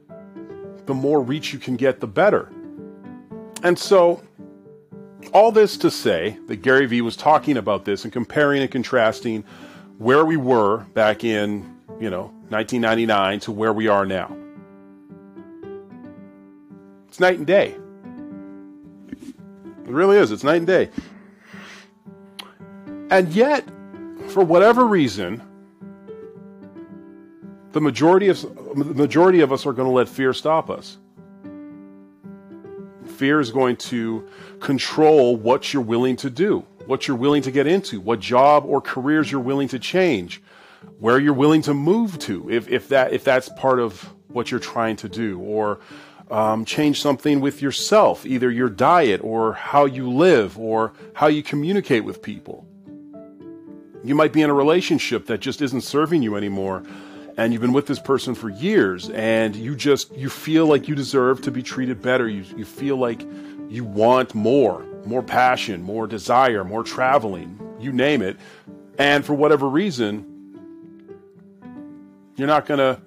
the 0.85 0.93
more 0.93 1.21
reach 1.21 1.53
you 1.53 1.59
can 1.59 1.75
get 1.75 1.99
the 1.99 2.07
better. 2.07 2.49
And 3.61 3.77
so 3.77 4.23
all 5.33 5.51
this 5.51 5.77
to 5.77 5.91
say 5.91 6.37
that 6.47 6.57
gary 6.57 6.85
vee 6.85 7.01
was 7.01 7.15
talking 7.15 7.57
about 7.57 7.85
this 7.85 8.03
and 8.05 8.13
comparing 8.13 8.61
and 8.61 8.71
contrasting 8.71 9.43
where 9.97 10.25
we 10.25 10.37
were 10.37 10.77
back 10.93 11.23
in 11.23 11.78
you 11.99 12.09
know, 12.09 12.31
1999 12.49 13.41
to 13.41 13.51
where 13.51 13.73
we 13.73 13.87
are 13.87 14.05
now. 14.05 14.35
It's 17.07 17.19
night 17.19 17.37
and 17.37 17.47
day. 17.47 17.75
It 19.11 19.95
really 19.95 20.17
is. 20.17 20.31
It's 20.31 20.43
night 20.43 20.57
and 20.57 20.67
day. 20.67 20.89
And 23.09 23.33
yet, 23.33 23.67
for 24.29 24.43
whatever 24.43 24.85
reason, 24.85 25.41
the 27.71 27.81
majority 27.81 28.27
of 28.27 28.41
the 28.41 28.93
majority 28.93 29.41
of 29.41 29.51
us 29.51 29.65
are 29.65 29.73
going 29.73 29.87
to 29.87 29.93
let 29.93 30.07
fear 30.07 30.33
stop 30.33 30.69
us. 30.69 30.97
Fear 33.05 33.39
is 33.39 33.51
going 33.51 33.75
to 33.77 34.27
control 34.59 35.35
what 35.35 35.73
you're 35.73 35.83
willing 35.83 36.15
to 36.17 36.29
do, 36.29 36.59
what 36.85 37.07
you're 37.07 37.17
willing 37.17 37.41
to 37.41 37.51
get 37.51 37.67
into, 37.67 37.99
what 37.99 38.19
job 38.19 38.63
or 38.65 38.79
careers 38.79 39.31
you're 39.31 39.41
willing 39.41 39.67
to 39.69 39.79
change, 39.79 40.41
where 40.99 41.19
you're 41.19 41.33
willing 41.33 41.61
to 41.63 41.73
move 41.73 42.19
to, 42.19 42.49
if, 42.49 42.67
if 42.69 42.89
that 42.89 43.13
if 43.13 43.23
that's 43.23 43.49
part 43.49 43.79
of 43.79 44.01
what 44.27 44.51
you're 44.51 44.59
trying 44.59 44.95
to 44.97 45.09
do, 45.09 45.39
or 45.39 45.79
um, 46.29 46.65
change 46.65 47.01
something 47.01 47.41
with 47.41 47.61
yourself, 47.61 48.25
either 48.25 48.51
your 48.51 48.69
diet 48.69 49.21
or 49.23 49.53
how 49.53 49.85
you 49.85 50.09
live 50.09 50.57
or 50.59 50.93
how 51.13 51.27
you 51.27 51.41
communicate 51.41 52.03
with 52.03 52.21
people. 52.21 52.67
You 54.03 54.15
might 54.15 54.31
be 54.31 54.41
in 54.41 54.49
a 54.49 54.53
relationship 54.53 55.25
that 55.25 55.39
just 55.39 55.61
isn't 55.61 55.81
serving 55.81 56.21
you 56.21 56.35
anymore 56.35 56.83
and 57.39 57.53
you've 57.53 57.61
been 57.61 57.71
with 57.71 57.87
this 57.87 57.99
person 57.99 58.35
for 58.35 58.49
years 58.49 59.09
and 59.11 59.55
you 59.55 59.73
just 59.73 60.13
you 60.13 60.29
feel 60.29 60.65
like 60.65 60.89
you 60.89 60.95
deserve 60.95 61.41
to 61.41 61.51
be 61.51 61.63
treated 61.63 62.01
better 62.01 62.27
you, 62.27 62.43
you 62.57 62.65
feel 62.65 62.97
like 62.97 63.25
you 63.69 63.85
want 63.85 64.35
more 64.35 64.85
more 65.05 65.23
passion 65.23 65.81
more 65.81 66.05
desire 66.05 66.65
more 66.65 66.83
traveling 66.83 67.57
you 67.79 67.93
name 67.93 68.21
it 68.21 68.37
and 68.97 69.25
for 69.25 69.33
whatever 69.33 69.69
reason 69.69 70.25
you're 72.39 72.47
not 72.47 72.65
gonna 72.65 72.99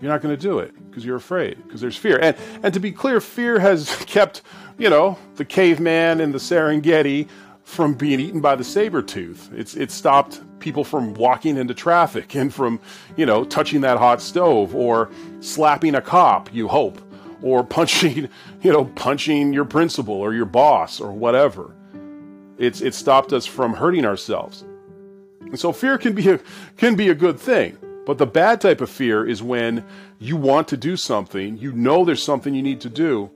you're 0.00 0.10
not 0.10 0.20
gonna 0.20 0.36
do 0.36 0.58
it 0.58 0.74
because 0.88 1.04
you're 1.04 1.16
afraid 1.16 1.56
because 1.64 1.80
there's 1.80 1.96
fear 1.96 2.18
and 2.20 2.36
and 2.62 2.74
to 2.74 2.80
be 2.80 2.92
clear 2.92 3.20
fear 3.20 3.58
has 3.58 3.94
kept 4.06 4.42
you 4.78 4.90
know 4.90 5.18
the 5.36 5.44
caveman 5.44 6.20
in 6.20 6.32
the 6.32 6.38
serengeti 6.38 7.28
from 7.70 7.94
being 7.94 8.18
eaten 8.18 8.40
by 8.40 8.56
the 8.56 8.64
saber 8.64 9.00
tooth. 9.00 9.48
It's 9.54 9.76
it 9.76 9.92
stopped 9.92 10.40
people 10.58 10.82
from 10.82 11.14
walking 11.14 11.56
into 11.56 11.72
traffic 11.72 12.34
and 12.34 12.52
from, 12.52 12.80
you 13.16 13.24
know, 13.24 13.44
touching 13.44 13.80
that 13.82 13.96
hot 13.96 14.20
stove 14.20 14.74
or 14.74 15.08
slapping 15.38 15.94
a 15.94 16.02
cop, 16.02 16.52
you 16.52 16.68
hope, 16.68 17.00
or 17.42 17.64
punching, 17.64 18.28
you 18.62 18.72
know, 18.72 18.84
punching 18.84 19.52
your 19.52 19.64
principal 19.64 20.14
or 20.14 20.34
your 20.34 20.46
boss 20.46 21.00
or 21.00 21.12
whatever. 21.12 21.74
It's 22.58 22.80
it 22.80 22.92
stopped 22.92 23.32
us 23.32 23.46
from 23.46 23.74
hurting 23.74 24.04
ourselves. 24.04 24.64
And 25.40 25.58
so 25.58 25.72
fear 25.72 25.96
can 25.96 26.12
be 26.12 26.28
a 26.28 26.40
can 26.76 26.96
be 26.96 27.08
a 27.08 27.14
good 27.14 27.38
thing. 27.38 27.78
But 28.06 28.18
the 28.18 28.26
bad 28.26 28.60
type 28.60 28.80
of 28.80 28.90
fear 28.90 29.26
is 29.26 29.42
when 29.42 29.84
you 30.18 30.36
want 30.36 30.68
to 30.68 30.76
do 30.76 30.96
something, 30.96 31.58
you 31.58 31.72
know 31.72 32.04
there's 32.04 32.22
something 32.22 32.54
you 32.54 32.62
need 32.62 32.80
to 32.80 32.88
do, 32.88 33.30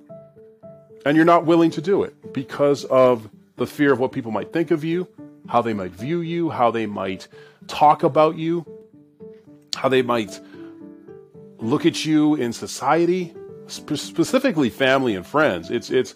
and 1.04 1.16
you're 1.16 1.26
not 1.26 1.44
willing 1.44 1.70
to 1.72 1.82
do 1.82 2.02
it 2.02 2.32
because 2.32 2.84
of 2.84 3.28
the 3.56 3.66
fear 3.66 3.92
of 3.92 4.00
what 4.00 4.12
people 4.12 4.32
might 4.32 4.52
think 4.52 4.70
of 4.70 4.82
you, 4.82 5.06
how 5.48 5.62
they 5.62 5.74
might 5.74 5.92
view 5.92 6.20
you, 6.20 6.50
how 6.50 6.70
they 6.70 6.86
might 6.86 7.28
talk 7.66 8.02
about 8.02 8.36
you, 8.36 8.66
how 9.76 9.88
they 9.88 10.02
might 10.02 10.40
look 11.58 11.86
at 11.86 12.04
you 12.04 12.34
in 12.34 12.52
society, 12.52 13.34
sp- 13.68 13.96
specifically 13.96 14.70
family 14.70 15.14
and 15.14 15.26
friends. 15.26 15.70
It's 15.70 15.90
it's 15.90 16.14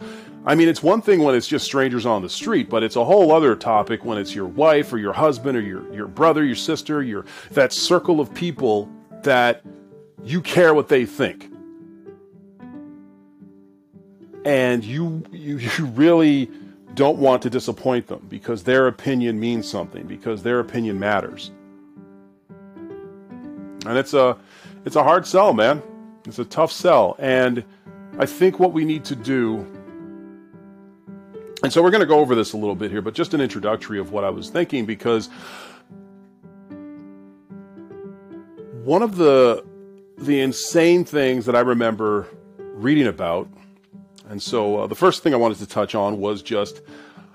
I 0.48 0.54
mean, 0.54 0.66
it's 0.66 0.82
one 0.82 1.02
thing 1.02 1.22
when 1.22 1.34
it's 1.34 1.46
just 1.46 1.66
strangers 1.66 2.06
on 2.06 2.22
the 2.22 2.28
street, 2.30 2.70
but 2.70 2.82
it's 2.82 2.96
a 2.96 3.04
whole 3.04 3.32
other 3.32 3.54
topic 3.54 4.06
when 4.06 4.16
it's 4.16 4.34
your 4.34 4.46
wife 4.46 4.90
or 4.94 4.96
your 4.96 5.12
husband 5.12 5.58
or 5.58 5.60
your, 5.60 5.92
your 5.92 6.06
brother, 6.06 6.42
your 6.42 6.56
sister, 6.56 7.02
your 7.02 7.26
that 7.50 7.70
circle 7.70 8.18
of 8.18 8.32
people 8.32 8.88
that 9.24 9.62
you 10.24 10.40
care 10.40 10.72
what 10.72 10.88
they 10.88 11.04
think. 11.04 11.52
And 14.46 14.82
you 14.82 15.22
you, 15.32 15.58
you 15.78 15.84
really 15.84 16.50
don't 16.94 17.18
want 17.18 17.42
to 17.42 17.50
disappoint 17.50 18.06
them 18.06 18.24
because 18.30 18.62
their 18.62 18.86
opinion 18.86 19.38
means 19.38 19.68
something, 19.68 20.06
because 20.06 20.42
their 20.42 20.60
opinion 20.60 20.98
matters. 20.98 21.50
And 23.84 23.98
it's 23.98 24.14
a 24.14 24.38
it's 24.86 24.96
a 24.96 25.02
hard 25.02 25.26
sell, 25.26 25.52
man. 25.52 25.82
It's 26.24 26.38
a 26.38 26.46
tough 26.46 26.72
sell. 26.72 27.16
And 27.18 27.62
I 28.18 28.24
think 28.24 28.58
what 28.58 28.72
we 28.72 28.86
need 28.86 29.04
to 29.04 29.14
do 29.14 29.66
and 31.62 31.72
so 31.72 31.82
we're 31.82 31.90
going 31.90 32.00
to 32.00 32.06
go 32.06 32.20
over 32.20 32.34
this 32.34 32.52
a 32.52 32.56
little 32.56 32.76
bit 32.76 32.90
here, 32.90 33.02
but 33.02 33.14
just 33.14 33.34
an 33.34 33.40
introductory 33.40 33.98
of 33.98 34.12
what 34.12 34.24
I 34.24 34.30
was 34.30 34.50
thinking 34.50 34.86
because 34.86 35.28
one 38.84 39.02
of 39.02 39.16
the 39.16 39.64
the 40.18 40.40
insane 40.40 41.04
things 41.04 41.46
that 41.46 41.54
I 41.54 41.60
remember 41.60 42.26
reading 42.58 43.06
about 43.06 43.48
and 44.28 44.42
so 44.42 44.80
uh, 44.80 44.86
the 44.86 44.94
first 44.94 45.22
thing 45.22 45.32
I 45.32 45.36
wanted 45.36 45.58
to 45.58 45.66
touch 45.66 45.94
on 45.94 46.20
was 46.20 46.42
just 46.42 46.82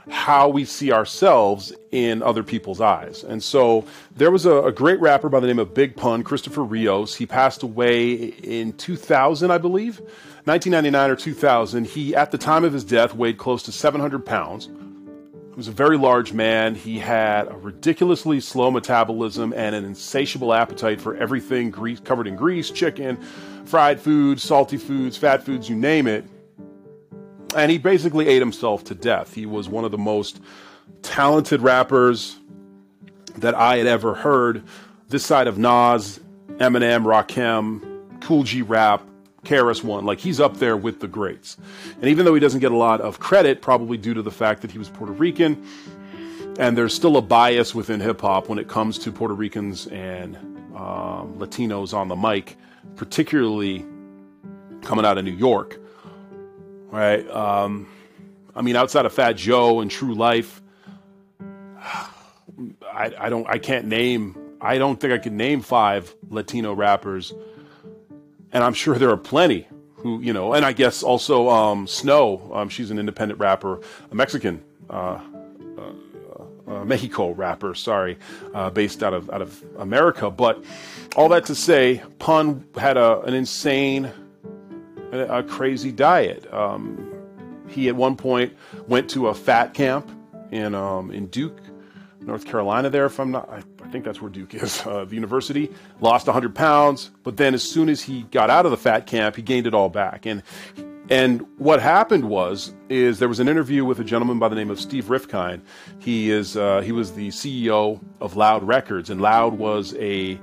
how 0.09 0.49
we 0.49 0.65
see 0.65 0.91
ourselves 0.91 1.71
in 1.91 2.21
other 2.21 2.43
people's 2.43 2.81
eyes. 2.81 3.23
And 3.23 3.41
so 3.41 3.85
there 4.15 4.31
was 4.31 4.45
a, 4.45 4.63
a, 4.63 4.71
great 4.71 4.99
rapper 4.99 5.29
by 5.29 5.39
the 5.39 5.47
name 5.47 5.59
of 5.59 5.73
Big 5.73 5.95
Pun, 5.95 6.23
Christopher 6.23 6.63
Rios. 6.63 7.15
He 7.15 7.25
passed 7.25 7.63
away 7.63 8.13
in 8.13 8.73
2000, 8.73 9.49
I 9.49 9.57
believe, 9.57 10.01
1999 10.45 11.09
or 11.09 11.15
2000. 11.15 11.87
He, 11.87 12.15
at 12.15 12.31
the 12.31 12.37
time 12.37 12.63
of 12.63 12.73
his 12.73 12.83
death, 12.83 13.15
weighed 13.15 13.37
close 13.37 13.63
to 13.63 13.71
700 13.71 14.25
pounds. 14.25 14.65
He 14.65 15.55
was 15.55 15.67
a 15.67 15.71
very 15.71 15.97
large 15.97 16.33
man. 16.33 16.75
He 16.75 16.99
had 16.99 17.47
a 17.47 17.55
ridiculously 17.55 18.39
slow 18.39 18.71
metabolism 18.71 19.53
and 19.53 19.75
an 19.75 19.85
insatiable 19.85 20.53
appetite 20.53 20.99
for 20.99 21.15
everything 21.15 21.69
grease, 21.69 21.99
covered 21.99 22.27
in 22.27 22.35
grease, 22.35 22.71
chicken, 22.71 23.17
fried 23.65 23.99
foods, 23.99 24.43
salty 24.43 24.77
foods, 24.77 25.15
fat 25.15 25.43
foods, 25.43 25.69
you 25.69 25.75
name 25.75 26.07
it 26.07 26.25
and 27.55 27.71
he 27.71 27.77
basically 27.77 28.27
ate 28.27 28.39
himself 28.39 28.83
to 28.85 28.95
death. 28.95 29.33
He 29.33 29.45
was 29.45 29.69
one 29.69 29.85
of 29.85 29.91
the 29.91 29.97
most 29.97 30.41
talented 31.01 31.61
rappers 31.61 32.37
that 33.37 33.55
I 33.55 33.77
had 33.77 33.87
ever 33.87 34.13
heard. 34.13 34.63
This 35.09 35.25
side 35.25 35.47
of 35.47 35.57
Nas, 35.57 36.19
Eminem, 36.57 37.03
Rakim, 37.03 38.21
Kool 38.21 38.43
G 38.43 38.61
Rap, 38.61 39.03
KRS 39.43 39.83
One, 39.83 40.05
like 40.05 40.19
he's 40.19 40.39
up 40.39 40.57
there 40.57 40.77
with 40.77 40.99
the 40.99 41.07
greats. 41.07 41.57
And 41.95 42.05
even 42.05 42.25
though 42.25 42.33
he 42.33 42.39
doesn't 42.39 42.59
get 42.59 42.71
a 42.71 42.77
lot 42.77 43.01
of 43.01 43.19
credit, 43.19 43.61
probably 43.61 43.97
due 43.97 44.13
to 44.13 44.21
the 44.21 44.31
fact 44.31 44.61
that 44.61 44.71
he 44.71 44.77
was 44.77 44.89
Puerto 44.89 45.13
Rican, 45.13 45.65
and 46.59 46.77
there's 46.77 46.93
still 46.93 47.17
a 47.17 47.21
bias 47.21 47.73
within 47.73 47.99
hip 47.99 48.21
hop 48.21 48.47
when 48.47 48.59
it 48.59 48.67
comes 48.67 48.99
to 48.99 49.11
Puerto 49.11 49.33
Ricans 49.33 49.87
and 49.87 50.35
um, 50.75 51.35
Latinos 51.37 51.93
on 51.93 52.07
the 52.07 52.15
mic, 52.15 52.57
particularly 52.95 53.85
coming 54.81 55.05
out 55.05 55.17
of 55.17 55.25
New 55.25 55.31
York 55.31 55.79
right? 56.93 57.27
Um, 57.31 57.87
I 58.55 58.61
mean, 58.61 58.75
outside 58.75 59.07
of 59.07 59.13
Fat 59.13 59.33
Joe 59.33 59.81
and 59.81 59.89
Tru 59.89 60.13
Life, 60.13 60.61
I, 61.81 63.11
I 63.17 63.29
don't, 63.29 63.47
I 63.49 63.57
can't 63.57 63.87
name, 63.87 64.37
I 64.61 64.77
don't 64.77 64.99
think 64.99 65.11
I 65.11 65.17
can 65.17 65.35
name 65.35 65.61
five 65.61 66.13
Latino 66.29 66.71
rappers, 66.73 67.33
and 68.53 68.63
I'm 68.63 68.73
sure 68.73 68.95
there 68.95 69.09
are 69.09 69.17
plenty 69.17 69.67
who, 69.95 70.21
you 70.21 70.33
know, 70.33 70.53
and 70.53 70.65
I 70.65 70.73
guess 70.73 71.01
also 71.01 71.49
um, 71.49 71.87
Snow, 71.87 72.51
um, 72.53 72.69
she's 72.69 72.91
an 72.91 72.99
independent 72.99 73.39
rapper, 73.39 73.81
a 74.11 74.15
Mexican. 74.15 74.63
Uh, 74.89 75.19
uh, 75.77 75.93
uh, 76.67 76.85
Mexico 76.85 77.31
rapper, 77.31 77.73
sorry, 77.73 78.17
uh, 78.53 78.69
based 78.69 79.03
out 79.03 79.13
of 79.13 79.29
out 79.29 79.41
of 79.41 79.63
America. 79.77 80.29
But 80.29 80.63
all 81.15 81.29
that 81.29 81.45
to 81.45 81.55
say, 81.55 82.01
Pun 82.19 82.65
had 82.77 82.95
a, 82.95 83.21
an 83.21 83.33
insane 83.33 84.11
a, 85.11 85.43
crazy 85.43 85.91
diet. 85.91 86.51
Um, 86.53 87.11
he 87.67 87.87
at 87.89 87.95
one 87.95 88.15
point 88.15 88.53
went 88.87 89.09
to 89.11 89.27
a 89.27 89.33
fat 89.33 89.73
camp 89.73 90.09
in 90.51 90.75
um, 90.75 91.11
in 91.11 91.27
Duke, 91.27 91.59
North 92.21 92.45
Carolina. 92.45 92.89
There, 92.89 93.05
if 93.05 93.19
I'm 93.19 93.31
not, 93.31 93.49
I, 93.49 93.61
I 93.83 93.87
think 93.89 94.05
that's 94.05 94.21
where 94.21 94.31
Duke 94.31 94.53
is. 94.53 94.85
Uh, 94.85 95.05
the 95.05 95.15
university 95.15 95.71
lost 95.99 96.27
100 96.27 96.55
pounds, 96.55 97.11
but 97.23 97.37
then 97.37 97.53
as 97.53 97.63
soon 97.63 97.89
as 97.89 98.01
he 98.01 98.23
got 98.23 98.49
out 98.49 98.65
of 98.65 98.71
the 98.71 98.77
fat 98.77 99.05
camp, 99.05 99.35
he 99.35 99.41
gained 99.41 99.67
it 99.67 99.73
all 99.73 99.89
back. 99.89 100.25
And 100.25 100.43
and 101.09 101.45
what 101.57 101.81
happened 101.81 102.29
was 102.29 102.73
is 102.89 103.19
there 103.19 103.27
was 103.27 103.39
an 103.39 103.49
interview 103.49 103.83
with 103.83 103.99
a 103.99 104.03
gentleman 104.03 104.39
by 104.39 104.47
the 104.47 104.55
name 104.55 104.69
of 104.69 104.79
Steve 104.79 105.05
Rifkind. 105.05 105.61
He 105.99 106.31
is 106.31 106.55
uh, 106.55 106.81
he 106.81 106.91
was 106.91 107.13
the 107.13 107.27
CEO 107.29 108.01
of 108.21 108.35
Loud 108.35 108.63
Records, 108.63 109.09
and 109.09 109.19
Loud 109.19 109.57
was 109.57 109.93
a 109.95 110.39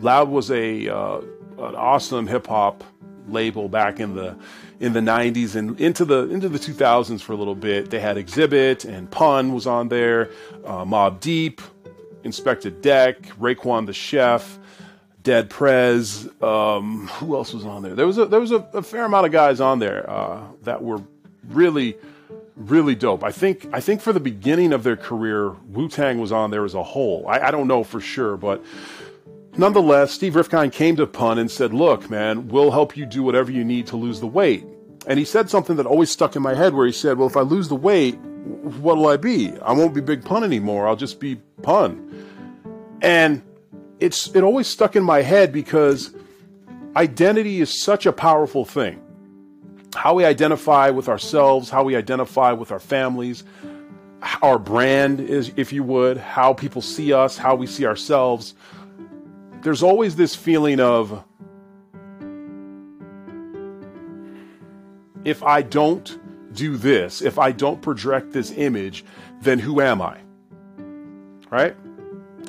Loud 0.00 0.28
was 0.28 0.50
a 0.50 0.88
uh, 0.88 1.18
an 1.58 1.74
awesome 1.74 2.26
hip 2.26 2.46
hop 2.46 2.84
label 3.28 3.68
back 3.68 4.00
in 4.00 4.14
the 4.14 4.36
in 4.80 4.94
the 4.94 5.00
90s 5.00 5.54
and 5.54 5.78
into 5.78 6.06
the 6.06 6.28
into 6.30 6.48
the 6.48 6.58
2000s 6.58 7.20
for 7.20 7.34
a 7.34 7.36
little 7.36 7.54
bit. 7.54 7.90
They 7.90 8.00
had 8.00 8.16
Xzibit 8.16 8.86
and 8.86 9.10
Pun 9.10 9.52
was 9.52 9.66
on 9.66 9.88
there, 9.88 10.30
uh, 10.64 10.84
Mobb 10.84 11.20
Deep, 11.20 11.60
Inspectah 12.24 12.80
Deck, 12.80 13.22
Raekwon 13.38 13.86
the 13.86 13.92
Chef, 13.92 14.58
Dead 15.22 15.50
Prez. 15.50 16.28
Um, 16.42 17.08
who 17.08 17.34
else 17.36 17.52
was 17.52 17.64
on 17.64 17.82
there? 17.82 17.94
There 17.94 18.06
was 18.06 18.18
a, 18.18 18.26
there 18.26 18.40
was 18.40 18.52
a, 18.52 18.68
a 18.72 18.82
fair 18.82 19.04
amount 19.04 19.26
of 19.26 19.32
guys 19.32 19.60
on 19.60 19.78
there 19.78 20.08
uh, 20.08 20.42
that 20.62 20.82
were 20.82 21.02
really 21.48 21.96
really 22.56 22.94
dope. 22.94 23.24
I 23.24 23.32
think 23.32 23.66
I 23.72 23.80
think 23.80 24.02
for 24.02 24.12
the 24.12 24.20
beginning 24.20 24.72
of 24.72 24.82
their 24.82 24.96
career, 24.96 25.50
Wu 25.68 25.88
Tang 25.88 26.20
was 26.20 26.30
on 26.30 26.50
there 26.50 26.64
as 26.64 26.74
a 26.74 26.82
whole. 26.82 27.26
I, 27.26 27.48
I 27.48 27.50
don't 27.50 27.66
know 27.66 27.84
for 27.84 28.00
sure, 28.00 28.36
but 28.36 28.62
Nonetheless, 29.56 30.12
Steve 30.12 30.34
Rifkind 30.34 30.72
came 30.72 30.96
to 30.96 31.06
Pun 31.06 31.38
and 31.38 31.50
said, 31.50 31.74
Look, 31.74 32.08
man, 32.08 32.48
we'll 32.48 32.70
help 32.70 32.96
you 32.96 33.04
do 33.04 33.22
whatever 33.22 33.50
you 33.50 33.64
need 33.64 33.86
to 33.88 33.96
lose 33.96 34.20
the 34.20 34.26
weight. 34.26 34.64
And 35.06 35.18
he 35.18 35.24
said 35.24 35.48
something 35.48 35.76
that 35.76 35.86
always 35.86 36.10
stuck 36.10 36.36
in 36.36 36.42
my 36.42 36.54
head 36.54 36.74
where 36.74 36.86
he 36.86 36.92
said, 36.92 37.18
Well, 37.18 37.28
if 37.28 37.36
I 37.36 37.40
lose 37.40 37.68
the 37.68 37.76
weight, 37.76 38.18
what'll 38.18 39.06
I 39.06 39.16
be? 39.16 39.52
I 39.60 39.72
won't 39.72 39.94
be 39.94 40.00
Big 40.00 40.24
Pun 40.24 40.44
anymore. 40.44 40.86
I'll 40.86 40.96
just 40.96 41.20
be 41.20 41.36
Pun. 41.62 42.26
And 43.02 43.42
it's 43.98 44.34
it 44.34 44.42
always 44.42 44.66
stuck 44.66 44.96
in 44.96 45.02
my 45.02 45.22
head 45.22 45.52
because 45.52 46.14
identity 46.96 47.60
is 47.60 47.82
such 47.82 48.06
a 48.06 48.12
powerful 48.12 48.64
thing. 48.64 49.02
How 49.94 50.14
we 50.14 50.24
identify 50.24 50.90
with 50.90 51.08
ourselves, 51.08 51.70
how 51.70 51.82
we 51.82 51.96
identify 51.96 52.52
with 52.52 52.70
our 52.70 52.78
families, 52.78 53.42
our 54.42 54.58
brand 54.58 55.20
is, 55.20 55.52
if 55.56 55.72
you 55.72 55.82
would, 55.82 56.18
how 56.18 56.52
people 56.52 56.82
see 56.82 57.12
us, 57.12 57.36
how 57.36 57.54
we 57.54 57.66
see 57.66 57.86
ourselves. 57.86 58.54
There's 59.62 59.82
always 59.82 60.16
this 60.16 60.34
feeling 60.34 60.80
of 60.80 61.24
if 65.30 65.42
I 65.42 65.62
don't 65.62 66.18
do 66.52 66.76
this, 66.76 67.22
if 67.22 67.38
I 67.38 67.52
don't 67.52 67.80
project 67.80 68.32
this 68.32 68.50
image, 68.50 69.04
then 69.40 69.58
who 69.58 69.80
am 69.80 70.02
I? 70.02 70.18
Right? 71.50 71.76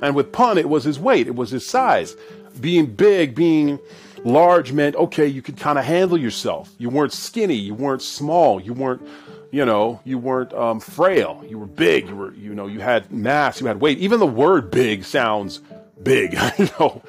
And 0.01 0.15
with 0.15 0.31
Pun, 0.31 0.57
it 0.57 0.67
was 0.67 0.83
his 0.83 0.99
weight, 0.99 1.27
it 1.27 1.35
was 1.35 1.51
his 1.51 1.65
size. 1.65 2.15
Being 2.59 2.87
big, 2.87 3.35
being 3.35 3.79
large 4.23 4.73
meant, 4.73 4.95
okay, 4.95 5.27
you 5.27 5.41
could 5.41 5.57
kind 5.57 5.79
of 5.79 5.85
handle 5.85 6.17
yourself. 6.17 6.73
You 6.77 6.89
weren't 6.89 7.13
skinny, 7.13 7.55
you 7.55 7.73
weren't 7.73 8.01
small, 8.01 8.59
you 8.59 8.73
weren't, 8.73 9.07
you 9.51 9.65
know, 9.65 10.01
you 10.03 10.17
weren't 10.17 10.53
um, 10.53 10.79
frail. 10.79 11.43
You 11.47 11.59
were 11.59 11.67
big, 11.67 12.07
you 12.07 12.15
were, 12.15 12.33
you 12.33 12.53
know, 12.53 12.67
you 12.67 12.79
had 12.79 13.11
mass, 13.11 13.61
you 13.61 13.67
had 13.67 13.79
weight. 13.79 13.99
Even 13.99 14.19
the 14.19 14.27
word 14.27 14.71
big 14.71 15.03
sounds 15.03 15.61
big, 16.01 16.33
you 16.57 16.69
know. 16.79 17.01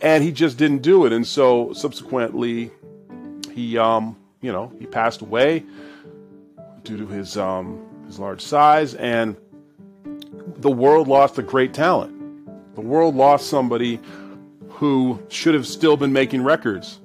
And 0.00 0.22
he 0.22 0.30
just 0.30 0.58
didn't 0.58 0.82
do 0.82 1.06
it. 1.06 1.12
And 1.12 1.26
so 1.26 1.72
subsequently, 1.72 2.70
he, 3.52 3.76
um, 3.78 4.16
you 4.40 4.52
know, 4.52 4.72
he 4.78 4.86
passed 4.86 5.20
away 5.20 5.64
due 6.84 6.96
to 6.96 7.06
his, 7.06 7.36
um, 7.36 7.80
his 8.06 8.18
large 8.18 8.40
size. 8.40 8.94
And 8.94 9.36
the 10.56 10.70
world 10.70 11.08
lost 11.08 11.38
a 11.38 11.42
great 11.42 11.74
talent. 11.74 12.14
The 12.74 12.80
world 12.80 13.14
lost 13.14 13.48
somebody 13.48 14.00
who 14.68 15.20
should 15.28 15.54
have 15.54 15.66
still 15.66 15.96
been 15.96 16.12
making 16.12 16.44
records, 16.44 17.00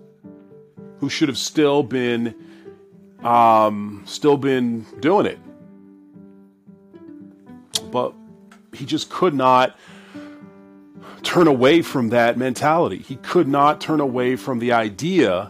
who 1.00 1.10
should 1.10 1.28
have 1.28 1.38
still 1.38 1.84
been 1.84 2.36
um, 3.24 4.04
still 4.06 4.38
been 4.38 4.86
doing 5.00 5.26
it. 5.26 5.40
But 7.92 8.14
he 8.74 8.86
just 8.86 9.10
could 9.10 9.34
not 9.34 9.78
turn 11.24 11.48
away 11.48 11.82
from 11.82 12.10
that 12.10 12.38
mentality. 12.38 12.98
He 12.98 13.16
could 13.18 13.48
not 13.48 13.80
turn 13.80 14.00
away 14.00 14.36
from 14.36 14.60
the 14.60 14.74
idea 14.74 15.50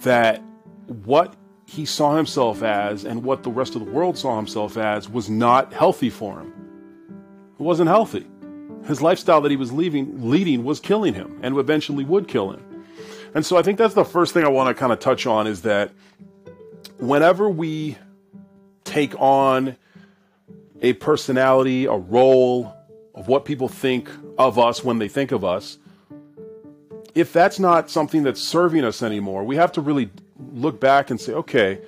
that 0.00 0.42
what 0.86 1.34
he 1.66 1.84
saw 1.84 2.16
himself 2.16 2.62
as 2.62 3.04
and 3.04 3.22
what 3.22 3.42
the 3.42 3.50
rest 3.50 3.74
of 3.74 3.84
the 3.84 3.90
world 3.90 4.18
saw 4.18 4.36
himself 4.36 4.76
as 4.76 5.08
was 5.08 5.30
not 5.30 5.72
healthy 5.72 6.10
for 6.10 6.40
him. 6.40 6.52
It 7.58 7.62
wasn't 7.62 7.88
healthy. 7.88 8.26
His 8.86 9.00
lifestyle 9.00 9.40
that 9.40 9.50
he 9.50 9.56
was 9.56 9.72
leaving, 9.72 10.30
leading 10.30 10.64
was 10.64 10.78
killing 10.78 11.14
him 11.14 11.38
and 11.42 11.56
eventually 11.56 12.04
would 12.04 12.28
kill 12.28 12.50
him. 12.50 12.84
And 13.34 13.44
so 13.44 13.56
I 13.56 13.62
think 13.62 13.78
that's 13.78 13.94
the 13.94 14.04
first 14.04 14.34
thing 14.34 14.44
I 14.44 14.48
want 14.48 14.68
to 14.68 14.78
kind 14.78 14.92
of 14.92 15.00
touch 15.00 15.26
on 15.26 15.46
is 15.46 15.62
that 15.62 15.90
whenever 16.98 17.48
we 17.48 17.96
take 18.84 19.18
on 19.20 19.76
a 20.82 20.92
personality, 20.94 21.86
a 21.86 21.96
role 21.96 22.74
of 23.14 23.26
what 23.26 23.44
people 23.44 23.68
think 23.68 24.10
of 24.38 24.58
us 24.58 24.84
when 24.84 24.98
they 24.98 25.08
think 25.08 25.32
of 25.32 25.44
us, 25.44 25.78
if 27.14 27.32
that's 27.32 27.58
not 27.58 27.90
something 27.90 28.22
that's 28.22 28.42
serving 28.42 28.84
us 28.84 29.02
anymore, 29.02 29.44
we 29.44 29.56
have 29.56 29.72
to 29.72 29.80
really 29.80 30.10
look 30.52 30.80
back 30.80 31.10
and 31.10 31.20
say, 31.20 31.32
okay, 31.32 31.80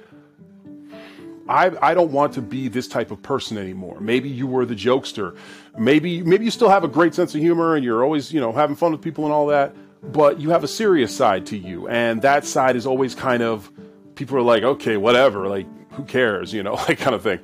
I, 1.48 1.70
I 1.80 1.94
don't 1.94 2.10
want 2.10 2.34
to 2.34 2.42
be 2.42 2.68
this 2.68 2.88
type 2.88 3.10
of 3.10 3.22
person 3.22 3.56
anymore. 3.56 4.00
Maybe 4.00 4.28
you 4.28 4.46
were 4.46 4.66
the 4.66 4.74
jokester. 4.74 5.36
Maybe 5.78 6.22
maybe 6.22 6.44
you 6.44 6.50
still 6.50 6.68
have 6.68 6.82
a 6.82 6.88
great 6.88 7.14
sense 7.14 7.34
of 7.34 7.40
humor 7.40 7.76
and 7.76 7.84
you're 7.84 8.02
always, 8.02 8.32
you 8.32 8.40
know, 8.40 8.52
having 8.52 8.74
fun 8.74 8.92
with 8.92 9.02
people 9.02 9.24
and 9.24 9.32
all 9.32 9.46
that, 9.46 9.74
but 10.02 10.40
you 10.40 10.50
have 10.50 10.64
a 10.64 10.68
serious 10.68 11.14
side 11.14 11.46
to 11.46 11.56
you. 11.56 11.86
And 11.88 12.22
that 12.22 12.44
side 12.44 12.74
is 12.76 12.86
always 12.86 13.14
kind 13.14 13.42
of 13.42 13.70
people 14.16 14.36
are 14.36 14.42
like, 14.42 14.62
okay, 14.62 14.96
whatever, 14.96 15.46
like 15.46 15.66
who 15.92 16.04
cares, 16.04 16.52
you 16.52 16.62
know, 16.62 16.74
like 16.88 16.98
kind 16.98 17.14
of 17.14 17.22
thing. 17.22 17.40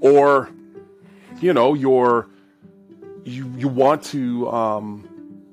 Or, 0.00 0.50
you 1.40 1.52
know, 1.52 1.74
you're 1.74 2.28
you 3.24 3.52
you 3.56 3.68
want 3.68 4.04
to 4.04 4.48
um 4.50 5.08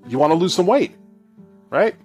you 0.08 0.20
want 0.20 0.32
to 0.32 0.36
lose 0.36 0.54
some 0.54 0.68
weight, 0.68 0.96
right? 1.70 1.96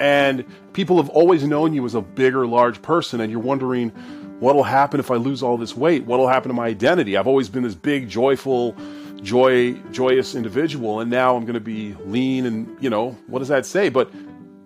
And 0.00 0.44
people 0.72 0.96
have 0.96 1.10
always 1.10 1.44
known 1.44 1.74
you 1.74 1.84
as 1.84 1.94
a 1.94 2.00
bigger, 2.00 2.46
large 2.46 2.82
person, 2.82 3.20
and 3.20 3.30
you're 3.30 3.40
wondering 3.40 3.92
What'll 4.40 4.62
happen 4.62 5.00
if 5.00 5.10
I 5.10 5.16
lose 5.16 5.42
all 5.42 5.58
this 5.58 5.76
weight? 5.76 6.06
What'll 6.06 6.26
happen 6.26 6.48
to 6.48 6.54
my 6.54 6.66
identity? 6.66 7.18
I've 7.18 7.26
always 7.26 7.50
been 7.50 7.62
this 7.62 7.74
big, 7.74 8.08
joyful, 8.08 8.74
joy, 9.22 9.74
joyous 9.92 10.34
individual, 10.34 11.00
and 11.00 11.10
now 11.10 11.36
I'm 11.36 11.44
going 11.44 11.54
to 11.54 11.60
be 11.60 11.94
lean 12.06 12.46
and, 12.46 12.74
you 12.82 12.88
know, 12.88 13.10
what 13.26 13.40
does 13.40 13.48
that 13.48 13.66
say? 13.66 13.90
But 13.90 14.10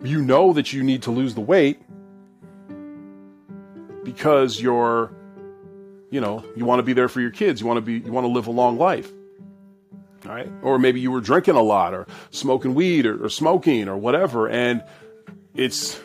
you 0.04 0.22
know 0.22 0.52
that 0.52 0.72
you 0.72 0.84
need 0.84 1.02
to 1.02 1.10
lose 1.10 1.34
the 1.34 1.40
weight 1.40 1.82
because 4.04 4.60
you're, 4.60 5.12
you 6.10 6.20
know, 6.20 6.44
you 6.54 6.64
want 6.64 6.78
to 6.78 6.84
be 6.84 6.92
there 6.92 7.08
for 7.08 7.20
your 7.20 7.32
kids. 7.32 7.60
You 7.60 7.66
want 7.66 7.78
to 7.78 7.80
be, 7.80 7.94
you 7.94 8.12
want 8.12 8.26
to 8.26 8.32
live 8.32 8.46
a 8.46 8.52
long 8.52 8.78
life. 8.78 9.10
All 10.24 10.32
right. 10.32 10.50
Or 10.62 10.78
maybe 10.78 11.00
you 11.00 11.10
were 11.10 11.20
drinking 11.20 11.56
a 11.56 11.62
lot 11.62 11.94
or 11.94 12.06
smoking 12.30 12.74
weed 12.74 13.06
or, 13.06 13.24
or 13.24 13.28
smoking 13.28 13.88
or 13.88 13.96
whatever. 13.96 14.48
And 14.48 14.84
it's, 15.54 16.00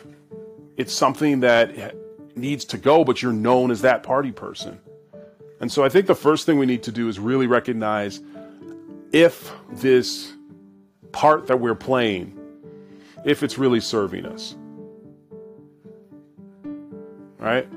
it's 0.76 0.94
something 0.94 1.40
that 1.40 1.96
needs 2.36 2.64
to 2.66 2.78
go, 2.78 3.04
but 3.04 3.22
you're 3.22 3.32
known 3.32 3.70
as 3.70 3.82
that 3.82 4.02
party 4.02 4.32
person. 4.32 4.80
And 5.60 5.70
so 5.70 5.84
I 5.84 5.88
think 5.88 6.06
the 6.06 6.14
first 6.14 6.46
thing 6.46 6.58
we 6.58 6.66
need 6.66 6.84
to 6.84 6.92
do 6.92 7.08
is 7.08 7.18
really 7.18 7.46
recognize 7.46 8.20
if 9.12 9.52
this 9.72 10.32
part 11.12 11.48
that 11.48 11.58
we're 11.58 11.74
playing, 11.74 12.38
if 13.24 13.42
it's 13.42 13.58
really 13.58 13.80
serving 13.80 14.24
us. 14.24 14.56
Right? 17.38 17.68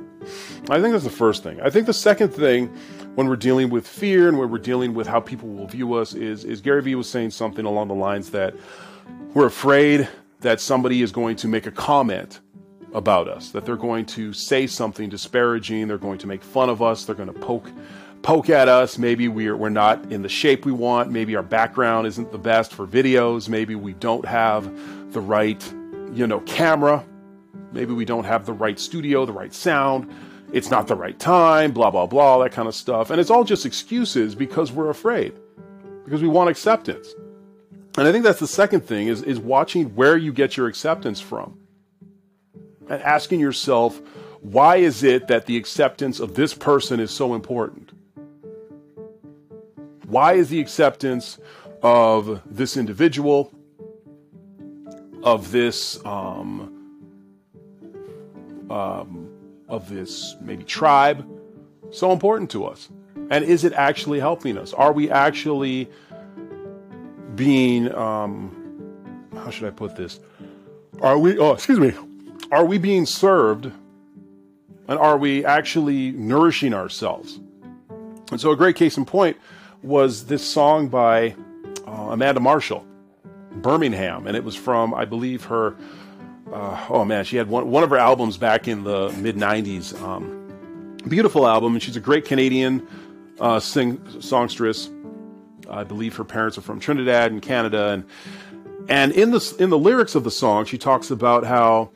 I 0.69 0.79
think 0.79 0.93
that's 0.93 1.03
the 1.03 1.09
first 1.09 1.43
thing. 1.43 1.59
I 1.61 1.69
think 1.69 1.85
the 1.85 1.93
second 1.93 2.29
thing 2.29 2.67
when 3.15 3.27
we're 3.27 3.35
dealing 3.35 3.69
with 3.69 3.87
fear 3.87 4.27
and 4.27 4.37
when 4.37 4.49
we're 4.49 4.57
dealing 4.57 4.93
with 4.93 5.07
how 5.07 5.19
people 5.19 5.49
will 5.49 5.67
view 5.67 5.93
us 5.93 6.13
is, 6.13 6.45
is 6.45 6.61
Gary 6.61 6.81
Vee 6.81 6.95
was 6.95 7.09
saying 7.09 7.31
something 7.31 7.65
along 7.65 7.89
the 7.89 7.93
lines 7.93 8.29
that 8.31 8.55
we're 9.33 9.45
afraid 9.45 10.07
that 10.43 10.61
somebody 10.61 11.01
is 11.01 11.11
going 11.11 11.35
to 11.37 11.47
make 11.47 11.65
a 11.65 11.71
comment 11.71 12.39
about 12.93 13.27
us, 13.27 13.49
that 13.49 13.65
they're 13.65 13.75
going 13.75 14.05
to 14.05 14.31
say 14.33 14.67
something 14.67 15.09
disparaging, 15.09 15.87
they're 15.87 15.97
going 15.97 16.19
to 16.19 16.27
make 16.27 16.43
fun 16.43 16.69
of 16.69 16.81
us, 16.81 17.05
they're 17.05 17.15
going 17.15 17.33
to 17.33 17.39
poke 17.39 17.69
poke 18.21 18.49
at 18.49 18.69
us. 18.69 18.97
Maybe 18.97 19.27
we're, 19.27 19.57
we're 19.57 19.69
not 19.69 20.11
in 20.11 20.21
the 20.21 20.29
shape 20.29 20.65
we 20.65 20.71
want. 20.71 21.11
Maybe 21.11 21.35
our 21.35 21.43
background 21.43 22.07
isn't 22.07 22.31
the 22.31 22.37
best 22.37 22.73
for 22.73 22.87
videos. 22.87 23.49
Maybe 23.49 23.75
we 23.75 23.91
don't 23.93 24.25
have 24.25 24.63
the 25.11 25.19
right, 25.19 25.61
you 26.13 26.25
know, 26.25 26.39
camera. 26.41 27.05
Maybe 27.73 27.93
we 27.93 28.05
don't 28.05 28.23
have 28.23 28.45
the 28.45 28.53
right 28.53 28.79
studio, 28.79 29.25
the 29.25 29.33
right 29.33 29.53
sound. 29.53 30.09
It's 30.53 30.71
not 30.71 30.87
the 30.87 30.95
right 30.95 31.19
time, 31.19 31.73
blah, 31.73 31.91
blah, 31.91 32.05
blah, 32.05 32.41
that 32.43 32.53
kind 32.53 32.67
of 32.67 32.75
stuff. 32.75 33.09
And 33.09 33.19
it's 33.19 33.29
all 33.29 33.43
just 33.43 33.65
excuses 33.65 34.35
because 34.35 34.71
we're 34.71 34.89
afraid, 34.89 35.33
because 36.05 36.21
we 36.21 36.29
want 36.29 36.49
acceptance. 36.49 37.13
And 37.97 38.07
I 38.07 38.11
think 38.11 38.23
that's 38.23 38.39
the 38.39 38.47
second 38.47 38.81
thing 38.81 39.07
is, 39.07 39.21
is 39.21 39.39
watching 39.39 39.95
where 39.95 40.17
you 40.17 40.33
get 40.33 40.57
your 40.57 40.67
acceptance 40.67 41.21
from 41.21 41.59
and 42.89 43.01
asking 43.03 43.39
yourself, 43.39 44.01
why 44.41 44.77
is 44.77 45.03
it 45.03 45.27
that 45.27 45.45
the 45.45 45.57
acceptance 45.57 46.19
of 46.19 46.33
this 46.33 46.53
person 46.53 46.99
is 46.99 47.11
so 47.11 47.35
important? 47.35 47.91
Why 50.07 50.33
is 50.33 50.49
the 50.49 50.59
acceptance 50.59 51.37
of 51.83 52.41
this 52.45 52.77
individual, 52.77 53.53
of 55.23 55.51
this, 55.51 56.03
um, 56.03 56.69
um, 58.69 59.29
of 59.67 59.87
this 59.87 60.35
maybe 60.41 60.63
tribe, 60.63 61.27
so 61.91 62.11
important 62.11 62.49
to 62.51 62.65
us? 62.65 62.89
And 63.29 63.45
is 63.45 63.63
it 63.63 63.73
actually 63.73 64.19
helping 64.19 64.57
us? 64.57 64.73
Are 64.73 64.91
we 64.91 65.09
actually 65.09 65.89
being, 67.35 67.93
um, 67.93 69.29
how 69.33 69.49
should 69.49 69.67
I 69.67 69.71
put 69.71 69.95
this? 69.95 70.19
Are 71.01 71.17
we, 71.17 71.37
oh, 71.37 71.53
excuse 71.53 71.79
me, 71.79 71.93
are 72.51 72.65
we 72.65 72.77
being 72.77 73.05
served 73.05 73.71
and 74.87 74.99
are 74.99 75.17
we 75.17 75.45
actually 75.45 76.11
nourishing 76.11 76.73
ourselves? 76.73 77.39
And 78.31 78.39
so, 78.39 78.51
a 78.51 78.55
great 78.55 78.75
case 78.75 78.97
in 78.97 79.05
point 79.05 79.37
was 79.81 80.25
this 80.25 80.45
song 80.45 80.87
by 80.87 81.35
uh, 81.85 82.09
Amanda 82.11 82.39
Marshall, 82.39 82.85
Birmingham, 83.51 84.27
and 84.27 84.35
it 84.35 84.43
was 84.43 84.55
from, 84.55 84.93
I 84.93 85.05
believe, 85.05 85.45
her. 85.45 85.75
Uh, 86.51 86.85
oh 86.89 87.03
man, 87.05 87.25
she 87.25 87.37
had 87.37 87.49
one 87.49 87.69
one 87.69 87.83
of 87.83 87.89
her 87.89 87.97
albums 87.97 88.37
back 88.37 88.67
in 88.67 88.83
the 88.83 89.09
mid 89.19 89.35
'90s. 89.35 89.99
Um, 90.01 90.99
beautiful 91.07 91.47
album, 91.47 91.73
and 91.73 91.83
she's 91.83 91.95
a 91.95 92.01
great 92.01 92.25
Canadian 92.25 92.87
uh, 93.39 93.59
sing 93.59 94.01
songstress. 94.21 94.89
I 95.69 95.83
believe 95.83 96.15
her 96.15 96.23
parents 96.23 96.57
are 96.57 96.61
from 96.61 96.79
Trinidad 96.79 97.31
and 97.31 97.41
Canada, 97.41 97.89
and 97.89 98.05
and 98.89 99.11
in 99.11 99.31
the 99.31 99.55
in 99.59 99.69
the 99.69 99.77
lyrics 99.77 100.15
of 100.15 100.23
the 100.23 100.31
song, 100.31 100.65
she 100.65 100.77
talks 100.77 101.11
about 101.11 101.45
how 101.45 101.91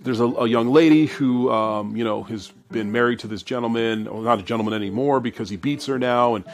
there's 0.00 0.20
a, 0.20 0.24
a, 0.24 0.48
young 0.48 0.68
lady 0.68 1.06
who, 1.06 1.48
um, 1.52 1.96
you 1.96 2.02
know, 2.02 2.24
has 2.24 2.52
been 2.72 2.90
married 2.90 3.20
to 3.20 3.28
this 3.28 3.44
gentleman, 3.44 4.08
or 4.08 4.22
not 4.22 4.40
a 4.40 4.42
gentleman 4.42 4.74
anymore 4.74 5.20
because 5.20 5.48
he 5.48 5.56
beats 5.56 5.86
her 5.86 5.98
now, 5.98 6.34
and 6.34 6.44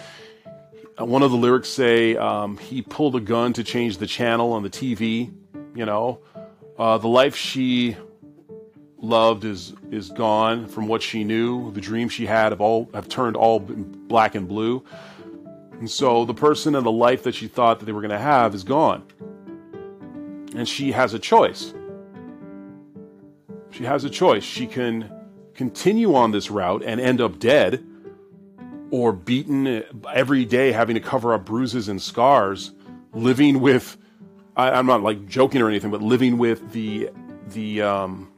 one 0.99 1.23
of 1.23 1.31
the 1.31 1.37
lyrics 1.37 1.68
say 1.68 2.16
um, 2.16 2.59
he 2.59 2.83
pulled 2.83 3.14
a 3.16 3.21
gun 3.21 3.53
to 3.55 3.64
change 3.64 3.99
the 3.99 4.07
channel 4.07 4.53
on 4.53 4.62
the 4.62 4.71
TV. 4.71 5.33
You 5.75 5.87
know, 5.87 6.21
uh, 6.79 6.99
the 6.99 7.09
life 7.09 7.37
she 7.37 7.97
loved 8.99 9.44
is 9.44 9.73
is 9.90 10.11
gone 10.11 10.66
from 10.66 10.88
what 10.88 11.03
she 11.03 11.25
knew. 11.25 11.71
The 11.73 11.81
dreams 11.81 12.12
she 12.12 12.27
had 12.27 12.53
have 12.53 12.61
all 12.61 12.90
have 12.94 13.09
turned 13.09 13.37
all 13.37 13.61
black 13.61 14.35
and 14.35 14.49
blue. 14.49 14.85
And 15.79 15.91
so 15.91 16.25
the 16.25 16.35
person 16.35 16.75
and 16.75 16.85
the 16.85 16.93
life 16.93 17.23
that 17.23 17.35
she 17.35 17.47
thought 17.47 17.79
that 17.79 17.87
they 17.87 17.93
were 17.93 18.01
going 18.01 18.11
to 18.11 18.19
have 18.19 18.55
is 18.55 18.64
gone. 18.64 19.05
And 20.55 20.69
she 20.69 20.93
has 20.93 21.14
a 21.14 21.19
choice. 21.19 21.73
She 23.71 23.85
has 23.85 24.05
a 24.05 24.11
choice. 24.11 24.43
She 24.43 24.67
can 24.67 25.11
continue 25.55 26.14
on 26.14 26.33
this 26.33 26.51
route 26.51 26.83
and 26.85 27.01
end 27.01 27.21
up 27.21 27.38
dead 27.38 27.85
or 28.91 29.12
beaten 29.12 29.85
every 30.12 30.45
day, 30.45 30.73
having 30.73 30.95
to 30.95 31.01
cover 31.01 31.33
up 31.35 31.45
bruises 31.45 31.88
and 31.88 32.01
scars, 32.01 32.73
living 33.12 33.61
with, 33.61 33.97
I, 34.57 34.79
am 34.79 34.87
not 34.87 35.03
like 35.03 35.27
joking 35.27 35.62
or 35.62 35.69
anything, 35.69 35.91
but 35.91 36.03
living 36.03 36.38
with 36.38 36.73
the, 36.73 37.11
the, 37.51 37.83
um, 37.83 38.33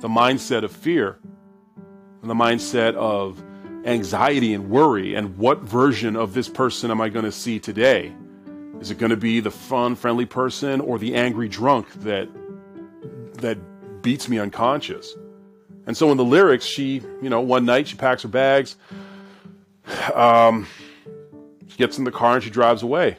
the 0.00 0.08
mindset 0.08 0.62
of 0.62 0.72
fear 0.72 1.18
and 2.22 2.30
the 2.30 2.34
mindset 2.34 2.94
of 2.94 3.43
anxiety 3.84 4.54
and 4.54 4.70
worry 4.70 5.14
and 5.14 5.36
what 5.36 5.60
version 5.60 6.16
of 6.16 6.34
this 6.34 6.48
person 6.48 6.90
am 6.90 7.00
I 7.00 7.08
going 7.08 7.24
to 7.24 7.32
see 7.32 7.58
today? 7.58 8.12
Is 8.80 8.90
it 8.90 8.98
going 8.98 9.10
to 9.10 9.16
be 9.16 9.40
the 9.40 9.50
fun, 9.50 9.94
friendly 9.94 10.26
person 10.26 10.80
or 10.80 10.98
the 10.98 11.14
angry 11.14 11.48
drunk 11.48 11.92
that 12.02 12.28
that 13.34 14.02
beats 14.02 14.28
me 14.28 14.38
unconscious? 14.38 15.14
And 15.86 15.96
so 15.96 16.10
in 16.10 16.16
the 16.16 16.24
lyrics, 16.24 16.64
she, 16.64 17.02
you 17.20 17.28
know, 17.28 17.40
one 17.40 17.66
night 17.66 17.88
she 17.88 17.96
packs 17.96 18.22
her 18.22 18.28
bags, 18.28 18.76
um, 20.14 20.66
she 21.68 21.76
gets 21.76 21.98
in 21.98 22.04
the 22.04 22.12
car 22.12 22.34
and 22.34 22.42
she 22.44 22.50
drives 22.50 22.82
away. 22.82 23.18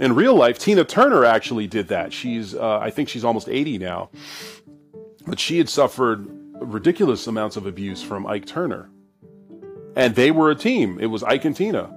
In 0.00 0.14
real 0.14 0.34
life, 0.34 0.58
Tina 0.58 0.84
Turner 0.84 1.24
actually 1.24 1.68
did 1.68 1.88
that. 1.88 2.12
She's, 2.12 2.52
uh, 2.52 2.78
I 2.78 2.90
think 2.90 3.08
she's 3.08 3.24
almost 3.24 3.48
80 3.48 3.78
now. 3.78 4.10
But 5.24 5.38
she 5.38 5.58
had 5.58 5.68
suffered 5.68 6.28
ridiculous 6.64 7.26
amounts 7.26 7.56
of 7.56 7.66
abuse 7.66 8.02
from 8.02 8.26
Ike 8.26 8.46
Turner. 8.46 8.90
And 9.96 10.14
they 10.14 10.30
were 10.30 10.50
a 10.50 10.56
team. 10.56 10.98
It 11.00 11.06
was 11.06 11.22
Ike 11.22 11.44
and 11.44 11.56
Tina 11.56 11.94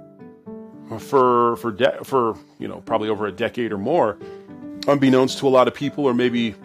for 0.99 1.57
for 1.57 1.71
de- 1.71 2.03
for 2.03 2.37
you 2.59 2.67
know 2.67 2.81
probably 2.81 3.09
over 3.09 3.25
a 3.27 3.31
decade 3.31 3.71
or 3.71 3.77
more, 3.77 4.17
unbeknownst 4.87 5.39
to 5.39 5.47
a 5.47 5.49
lot 5.49 5.67
of 5.67 5.73
people, 5.73 6.05
or 6.05 6.13
maybe 6.13 6.55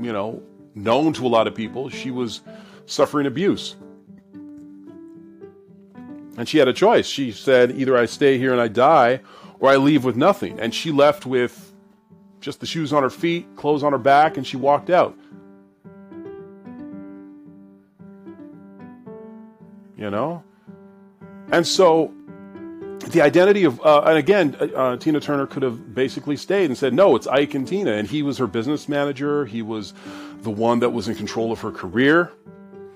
you 0.00 0.12
know 0.12 0.42
known 0.74 1.12
to 1.14 1.26
a 1.26 1.28
lot 1.28 1.46
of 1.46 1.54
people, 1.54 1.88
she 1.88 2.10
was 2.10 2.42
suffering 2.84 3.26
abuse. 3.26 3.76
And 6.38 6.46
she 6.46 6.58
had 6.58 6.68
a 6.68 6.72
choice. 6.72 7.06
She 7.06 7.32
said, 7.32 7.72
either 7.72 7.96
I 7.96 8.04
stay 8.04 8.36
here 8.36 8.52
and 8.52 8.60
I 8.60 8.68
die, 8.68 9.20
or 9.58 9.70
I 9.70 9.76
leave 9.76 10.04
with 10.04 10.16
nothing. 10.16 10.60
And 10.60 10.74
she 10.74 10.92
left 10.92 11.24
with 11.24 11.72
just 12.42 12.60
the 12.60 12.66
shoes 12.66 12.92
on 12.92 13.02
her 13.02 13.08
feet, 13.08 13.56
clothes 13.56 13.82
on 13.82 13.92
her 13.92 13.98
back, 13.98 14.36
and 14.36 14.46
she 14.46 14.58
walked 14.58 14.90
out. 14.90 15.18
You 20.06 20.10
know? 20.12 20.44
And 21.50 21.66
so 21.66 22.14
the 23.08 23.22
identity 23.22 23.64
of, 23.64 23.80
uh, 23.80 24.02
and 24.02 24.16
again, 24.16 24.56
uh, 24.60 24.64
uh, 24.64 24.96
Tina 24.98 25.18
Turner 25.18 25.48
could 25.48 25.64
have 25.64 25.96
basically 25.96 26.36
stayed 26.36 26.66
and 26.66 26.78
said, 26.78 26.94
no, 26.94 27.16
it's 27.16 27.26
Ike 27.26 27.54
and 27.54 27.66
Tina. 27.66 27.90
And 27.90 28.06
he 28.06 28.22
was 28.22 28.38
her 28.38 28.46
business 28.46 28.88
manager. 28.88 29.46
He 29.46 29.62
was 29.62 29.94
the 30.42 30.50
one 30.50 30.78
that 30.78 30.90
was 30.90 31.08
in 31.08 31.16
control 31.16 31.50
of 31.50 31.60
her 31.62 31.72
career. 31.72 32.30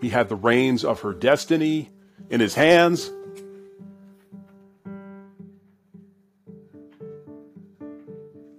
He 0.01 0.09
had 0.09 0.29
the 0.29 0.37
reins 0.37 0.85
of 0.85 1.01
her 1.01 1.13
destiny 1.13 1.91
in 2.31 2.39
his 2.39 2.55
hands. 2.55 3.11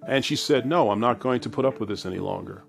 And 0.06 0.26
she 0.26 0.36
said, 0.36 0.66
No, 0.66 0.92
I'm 0.92 1.00
not 1.00 1.20
going 1.20 1.40
to 1.40 1.50
put 1.50 1.64
up 1.64 1.80
with 1.80 1.88
this 1.88 2.06
any 2.06 2.20
longer. 2.20 2.64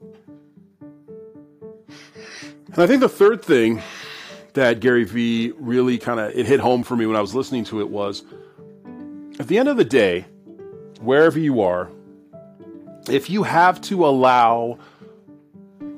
And 1.89 2.79
I 2.79 2.87
think 2.87 3.01
the 3.01 3.09
third 3.09 3.45
thing 3.45 3.83
that 4.55 4.81
Gary 4.81 5.05
Vee 5.05 5.53
really 5.59 5.99
kind 5.99 6.21
of 6.21 6.31
it 6.37 6.47
hit 6.47 6.61
home 6.61 6.83
for 6.83 6.97
me 6.97 7.07
when 7.07 7.17
I 7.17 7.21
was 7.21 7.35
listening 7.35 7.65
to 7.65 7.81
it 7.81 7.89
was 7.89 8.25
at 9.39 9.49
the 9.49 9.59
end 9.59 9.69
of 9.69 9.77
the 9.77 9.85
day, 9.85 10.27
wherever 11.01 11.39
you 11.39 11.63
are, 11.63 11.91
if 13.09 13.31
you 13.31 13.43
have 13.43 13.81
to 13.83 14.07
allow 14.07 14.79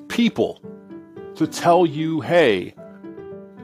people 0.09 0.61
to 1.35 1.47
tell 1.47 1.85
you, 1.85 2.21
hey, 2.21 2.75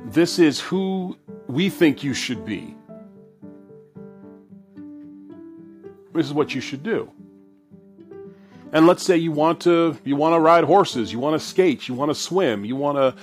this 0.07 0.39
is 0.39 0.61
who 0.61 1.17
we 1.47 1.71
think 1.71 2.03
you 2.03 2.13
should 2.13 2.45
be, 2.45 2.75
this 6.13 6.27
is 6.27 6.33
what 6.33 6.55
you 6.55 6.61
should 6.61 6.83
do. 6.83 7.11
And 8.73 8.87
let's 8.87 9.03
say 9.03 9.17
you 9.17 9.33
want 9.33 9.61
to 9.63 9.97
you 10.05 10.15
want 10.15 10.35
to 10.35 10.41
ride 10.41 10.65
horses, 10.65 11.13
you 11.13 11.19
want 11.19 11.41
to 11.41 11.45
skate, 11.45 11.89
you 11.89 11.95
want 11.95 12.11
to 12.11 12.15
swim, 12.15 12.65
you 12.65 12.77
want 12.77 12.99
to 12.99 13.15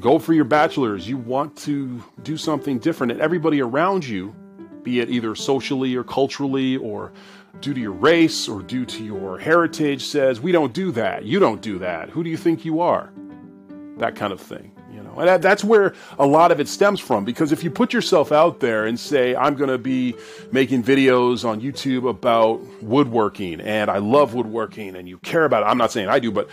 go 0.00 0.18
for 0.18 0.32
your 0.32 0.44
bachelor's, 0.44 1.08
you 1.08 1.16
want 1.16 1.56
to 1.58 2.02
do 2.22 2.36
something 2.36 2.78
different 2.78 3.12
and 3.12 3.20
everybody 3.20 3.60
around 3.60 4.06
you, 4.06 4.34
be 4.82 5.00
it 5.00 5.10
either 5.10 5.34
socially 5.34 5.94
or 5.94 6.04
culturally 6.04 6.76
or 6.76 7.12
due 7.60 7.74
to 7.74 7.80
your 7.80 7.92
race 7.92 8.48
or 8.48 8.62
due 8.62 8.86
to 8.86 9.04
your 9.04 9.38
heritage 9.38 10.04
says, 10.04 10.40
"We 10.40 10.52
don't 10.52 10.72
do 10.72 10.90
that. 10.92 11.24
You 11.24 11.38
don't 11.38 11.60
do 11.60 11.78
that. 11.78 12.10
Who 12.10 12.24
do 12.24 12.30
you 12.30 12.36
think 12.36 12.64
you 12.64 12.80
are?" 12.80 13.12
That 13.98 14.16
kind 14.16 14.32
of 14.32 14.40
thing. 14.40 14.72
And 15.20 15.28
that, 15.28 15.42
that's 15.42 15.62
where 15.62 15.94
a 16.18 16.26
lot 16.26 16.50
of 16.50 16.60
it 16.60 16.68
stems 16.68 17.00
from. 17.00 17.24
Because 17.24 17.52
if 17.52 17.62
you 17.62 17.70
put 17.70 17.92
yourself 17.92 18.32
out 18.32 18.60
there 18.60 18.86
and 18.86 18.98
say, 18.98 19.36
I'm 19.36 19.54
going 19.54 19.70
to 19.70 19.78
be 19.78 20.14
making 20.50 20.82
videos 20.82 21.44
on 21.44 21.60
YouTube 21.60 22.08
about 22.08 22.60
woodworking 22.82 23.60
and 23.60 23.90
I 23.90 23.98
love 23.98 24.34
woodworking 24.34 24.96
and 24.96 25.08
you 25.08 25.18
care 25.18 25.44
about 25.44 25.62
it, 25.62 25.66
I'm 25.66 25.78
not 25.78 25.92
saying 25.92 26.08
I 26.08 26.18
do, 26.18 26.30
but 26.30 26.48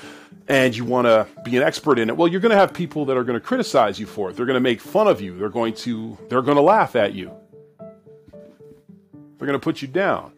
and 0.48 0.76
you 0.76 0.86
want 0.86 1.06
to 1.08 1.28
be 1.44 1.58
an 1.58 1.64
expert 1.64 2.00
in 2.00 2.10
it, 2.10 2.16
well, 2.16 2.28
you're 2.28 2.40
going 2.40 2.52
to 2.52 2.58
have 2.58 2.74
people 2.74 3.06
that 3.06 3.18
are 3.18 3.24
going 3.24 3.40
to 3.40 3.46
criticize 3.46 4.00
you 4.00 4.06
for 4.06 4.30
it. 4.30 4.38
They're 4.38 4.46
going 4.46 4.56
to 4.56 4.62
make 4.62 4.80
fun 4.80 5.08
of 5.08 5.20
you. 5.20 5.38
They're 5.38 5.50
going 5.50 5.74
to, 5.76 6.18
they're 6.30 6.42
going 6.42 6.56
to 6.56 6.62
laugh 6.62 6.96
at 6.96 7.14
you. 7.14 7.32
They're 7.80 9.48
going 9.48 9.60
to 9.60 9.64
put 9.64 9.82
you 9.82 9.88
down. 9.88 10.32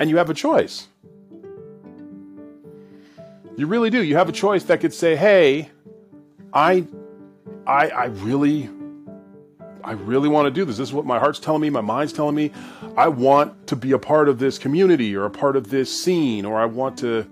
And 0.00 0.08
you 0.08 0.16
have 0.16 0.30
a 0.30 0.34
choice. 0.34 0.88
You 3.58 3.66
really 3.66 3.90
do. 3.90 4.00
You 4.00 4.14
have 4.14 4.28
a 4.28 4.32
choice 4.32 4.62
that 4.64 4.80
could 4.80 4.94
say, 4.94 5.16
"Hey, 5.16 5.68
I, 6.52 6.86
I, 7.66 7.88
I 7.88 8.04
really, 8.04 8.70
I 9.82 9.92
really 9.92 10.28
want 10.28 10.46
to 10.46 10.52
do 10.52 10.64
this. 10.64 10.76
This 10.76 10.90
is 10.90 10.94
what 10.94 11.04
my 11.04 11.18
heart's 11.18 11.40
telling 11.40 11.62
me, 11.62 11.68
my 11.68 11.80
mind's 11.80 12.12
telling 12.12 12.36
me. 12.36 12.52
I 12.96 13.08
want 13.08 13.66
to 13.66 13.74
be 13.74 13.90
a 13.90 13.98
part 13.98 14.28
of 14.28 14.38
this 14.38 14.58
community 14.58 15.16
or 15.16 15.24
a 15.24 15.30
part 15.30 15.56
of 15.56 15.70
this 15.70 15.92
scene, 15.92 16.44
or 16.44 16.56
I 16.56 16.66
want 16.66 16.98
to 16.98 17.28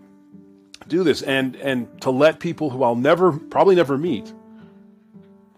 do 0.88 1.04
this, 1.04 1.22
and 1.22 1.54
and 1.54 2.00
to 2.00 2.10
let 2.10 2.40
people 2.40 2.70
who 2.70 2.82
I'll 2.82 2.96
never, 2.96 3.30
probably 3.30 3.76
never 3.76 3.96
meet, 3.96 4.32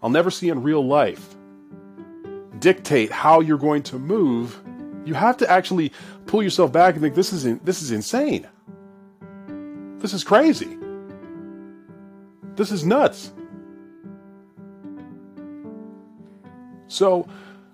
I'll 0.03 0.11
never 0.11 0.29
see 0.29 0.49
in 0.49 0.61
real 0.61 0.85
life, 0.85 1.35
dictate 2.59 3.11
how 3.11 3.39
you're 3.39 3.57
going 3.57 3.81
to 3.83 3.97
move. 3.97 4.61
You 5.03 5.15
have 5.15 5.37
to 5.37 5.49
actually 5.49 5.93
pull 6.27 6.43
yourself 6.43 6.71
back 6.71 6.93
and 6.93 7.01
think 7.01 7.15
this 7.15 7.33
is 7.33 7.57
this 7.61 7.81
is 7.81 7.89
insane. 7.89 8.47
This 9.99 10.13
is 10.13 10.23
crazy. 10.23 10.77
This 12.55 12.71
is 12.71 12.85
nuts. 12.85 13.33
So, 16.87 17.27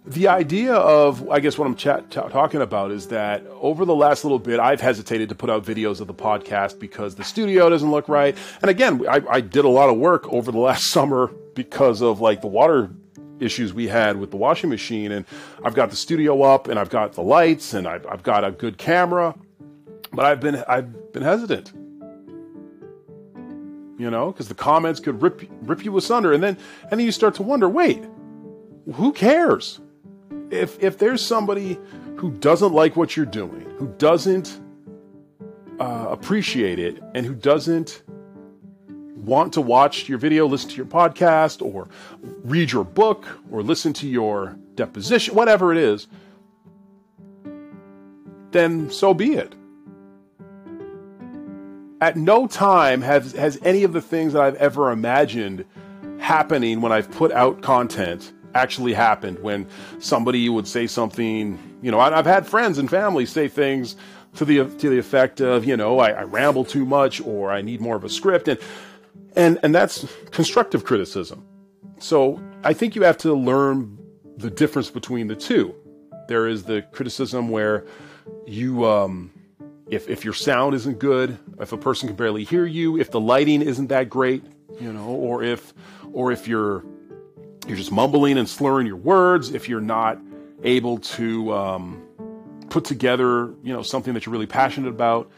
the 0.05 0.27
idea 0.27 0.73
of, 0.73 1.27
I 1.29 1.39
guess, 1.39 1.57
what 1.57 1.65
I'm 1.65 1.75
chat, 1.75 2.11
t- 2.11 2.19
talking 2.19 2.61
about 2.61 2.91
is 2.91 3.07
that 3.07 3.43
over 3.59 3.85
the 3.85 3.95
last 3.95 4.23
little 4.23 4.37
bit, 4.37 4.59
I've 4.59 4.81
hesitated 4.81 5.29
to 5.29 5.35
put 5.35 5.49
out 5.49 5.65
videos 5.65 5.99
of 6.01 6.07
the 6.07 6.13
podcast 6.13 6.79
because 6.79 7.15
the 7.15 7.23
studio 7.23 7.69
doesn't 7.69 7.89
look 7.89 8.07
right. 8.07 8.37
And 8.61 8.69
again, 8.69 9.07
I, 9.07 9.21
I 9.27 9.41
did 9.41 9.65
a 9.65 9.69
lot 9.69 9.89
of 9.89 9.97
work 9.97 10.31
over 10.31 10.51
the 10.51 10.59
last 10.59 10.87
summer 10.91 11.27
because 11.55 12.01
of 12.01 12.21
like 12.21 12.41
the 12.41 12.47
water 12.47 12.91
issues 13.39 13.73
we 13.73 13.87
had 13.87 14.17
with 14.17 14.31
the 14.31 14.37
washing 14.37 14.69
machine. 14.69 15.11
And 15.11 15.25
I've 15.63 15.73
got 15.73 15.89
the 15.89 15.95
studio 15.95 16.43
up 16.43 16.67
and 16.67 16.77
I've 16.77 16.89
got 16.89 17.13
the 17.13 17.23
lights 17.23 17.73
and 17.73 17.87
I've, 17.87 18.05
I've 18.05 18.23
got 18.23 18.43
a 18.43 18.51
good 18.51 18.77
camera, 18.77 19.35
but 20.13 20.25
I've 20.25 20.39
been, 20.39 20.63
I've 20.67 21.13
been 21.13 21.23
hesitant 21.23 21.73
you 23.97 24.09
know, 24.09 24.31
because 24.31 24.47
the 24.47 24.55
comments 24.55 24.99
could 24.99 25.21
rip 25.21 25.41
rip 25.61 25.85
you 25.85 25.95
asunder, 25.97 26.33
and 26.33 26.43
then 26.43 26.57
and 26.83 26.99
then 26.99 27.05
you 27.05 27.11
start 27.11 27.35
to 27.35 27.43
wonder, 27.43 27.69
wait, 27.69 28.03
who 28.93 29.11
cares? 29.11 29.79
If 30.51 30.81
if 30.83 30.97
there's 30.97 31.21
somebody 31.21 31.77
who 32.17 32.31
doesn't 32.31 32.73
like 32.73 32.95
what 32.95 33.15
you're 33.15 33.25
doing, 33.25 33.65
who 33.77 33.87
doesn't 33.97 34.59
uh, 35.79 36.07
appreciate 36.09 36.79
it, 36.79 37.01
and 37.13 37.25
who 37.25 37.33
doesn't 37.33 38.03
want 39.15 39.53
to 39.53 39.61
watch 39.61 40.07
your 40.07 40.17
video, 40.17 40.45
listen 40.45 40.69
to 40.69 40.75
your 40.75 40.85
podcast, 40.85 41.61
or 41.61 41.87
read 42.43 42.71
your 42.71 42.83
book, 42.83 43.25
or 43.51 43.63
listen 43.63 43.91
to 43.93 44.07
your 44.07 44.57
deposition, 44.75 45.33
whatever 45.33 45.71
it 45.71 45.77
is, 45.77 46.07
then 48.51 48.89
so 48.91 49.13
be 49.13 49.33
it. 49.33 49.55
At 52.01 52.17
no 52.17 52.47
time 52.47 53.01
has 53.01 53.33
has 53.33 53.59
any 53.63 53.83
of 53.83 53.93
the 53.93 54.01
things 54.01 54.33
that 54.33 54.41
I've 54.41 54.55
ever 54.55 54.91
imagined 54.91 55.65
happening 56.19 56.81
when 56.81 56.91
I've 56.91 57.09
put 57.11 57.31
out 57.31 57.61
content 57.61 58.33
actually 58.53 58.93
happened. 58.93 59.39
When 59.39 59.67
somebody 59.99 60.47
would 60.49 60.67
say 60.67 60.87
something, 60.87 61.59
you 61.81 61.91
know, 61.91 61.99
I've 61.99 62.25
had 62.25 62.47
friends 62.47 62.77
and 62.77 62.89
family 62.89 63.25
say 63.25 63.47
things 63.47 63.95
to 64.35 64.45
the 64.45 64.65
to 64.65 64.89
the 64.89 64.97
effect 64.97 65.41
of, 65.41 65.65
you 65.65 65.77
know, 65.77 65.99
I, 65.99 66.11
I 66.11 66.23
ramble 66.23 66.65
too 66.65 66.85
much 66.85 67.21
or 67.21 67.51
I 67.51 67.61
need 67.61 67.81
more 67.81 67.95
of 67.95 68.03
a 68.03 68.09
script, 68.09 68.47
and 68.47 68.59
and 69.35 69.59
and 69.63 69.73
that's 69.73 70.05
constructive 70.31 70.83
criticism. 70.83 71.45
So 71.99 72.41
I 72.63 72.73
think 72.73 72.95
you 72.95 73.03
have 73.03 73.17
to 73.19 73.33
learn 73.33 73.97
the 74.37 74.49
difference 74.49 74.89
between 74.89 75.27
the 75.27 75.35
two. 75.35 75.73
There 76.27 76.47
is 76.47 76.63
the 76.63 76.81
criticism 76.91 77.49
where 77.49 77.85
you 78.45 78.85
um, 78.85 79.31
if 79.87 80.09
if 80.09 80.25
your 80.25 80.33
sound 80.33 80.75
isn't 80.75 80.99
good, 80.99 81.37
if 81.59 81.71
a 81.71 81.77
person 81.77 82.07
can 82.07 82.15
barely 82.15 82.43
hear 82.43 82.65
you, 82.65 82.97
if 82.97 83.11
the 83.11 83.19
lighting 83.19 83.61
isn't 83.61 83.87
that 83.87 84.09
great, 84.09 84.43
you 84.79 84.91
know, 84.91 85.07
or 85.07 85.43
if 85.43 85.73
or 86.11 86.31
if 86.31 86.47
you're 86.47 86.83
you're 87.67 87.77
just 87.77 87.91
mumbling 87.91 88.37
and 88.37 88.47
slurring 88.47 88.87
your 88.87 88.97
words, 88.97 89.53
if 89.53 89.67
you're 89.69 89.81
not 89.81 90.19
able 90.63 90.97
to 90.99 91.53
um, 91.53 92.01
put 92.69 92.83
together, 92.85 93.53
you 93.63 93.73
know, 93.73 93.81
something 93.81 94.13
that 94.13 94.25
you're 94.25 94.33
really 94.33 94.45
passionate 94.47 94.89
about, 94.89 95.31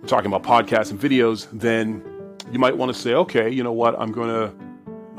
we're 0.00 0.08
talking 0.08 0.32
about 0.32 0.42
podcasts 0.42 0.90
and 0.90 1.00
videos, 1.00 1.48
then 1.52 2.02
you 2.50 2.58
might 2.58 2.76
want 2.76 2.94
to 2.94 2.98
say, 2.98 3.14
okay, 3.14 3.50
you 3.50 3.62
know 3.62 3.72
what, 3.72 3.98
I'm 3.98 4.12
going 4.12 4.28
to 4.28 4.66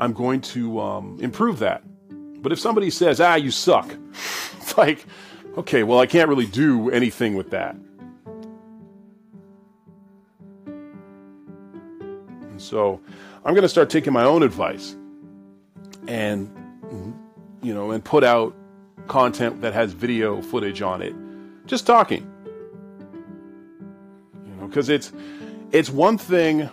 I'm 0.00 0.12
going 0.12 0.40
to 0.42 0.80
um, 0.80 1.18
improve 1.20 1.58
that. 1.58 1.82
But 2.40 2.52
if 2.52 2.60
somebody 2.60 2.90
says, 2.90 3.20
ah, 3.20 3.34
you 3.34 3.50
suck, 3.50 3.92
it's 4.60 4.78
like, 4.78 5.04
okay, 5.56 5.82
well, 5.82 5.98
I 5.98 6.06
can't 6.06 6.28
really 6.28 6.46
do 6.46 6.90
anything 6.90 7.34
with 7.34 7.50
that. 7.50 7.76
So 12.68 13.00
I'm 13.44 13.54
going 13.54 13.62
to 13.62 13.68
start 13.68 13.90
taking 13.90 14.12
my 14.12 14.24
own 14.24 14.42
advice 14.42 14.94
and, 16.06 16.50
you 17.62 17.74
know, 17.74 17.90
and 17.90 18.04
put 18.04 18.24
out 18.24 18.54
content 19.06 19.62
that 19.62 19.72
has 19.72 19.92
video 19.92 20.42
footage 20.42 20.82
on 20.82 21.02
it. 21.02 21.14
Just 21.66 21.86
talking. 21.86 22.30
You 24.46 24.54
know, 24.54 24.66
because 24.66 24.88
it's, 24.88 25.12
it's 25.72 25.90
one 25.90 26.18
thing 26.18 26.68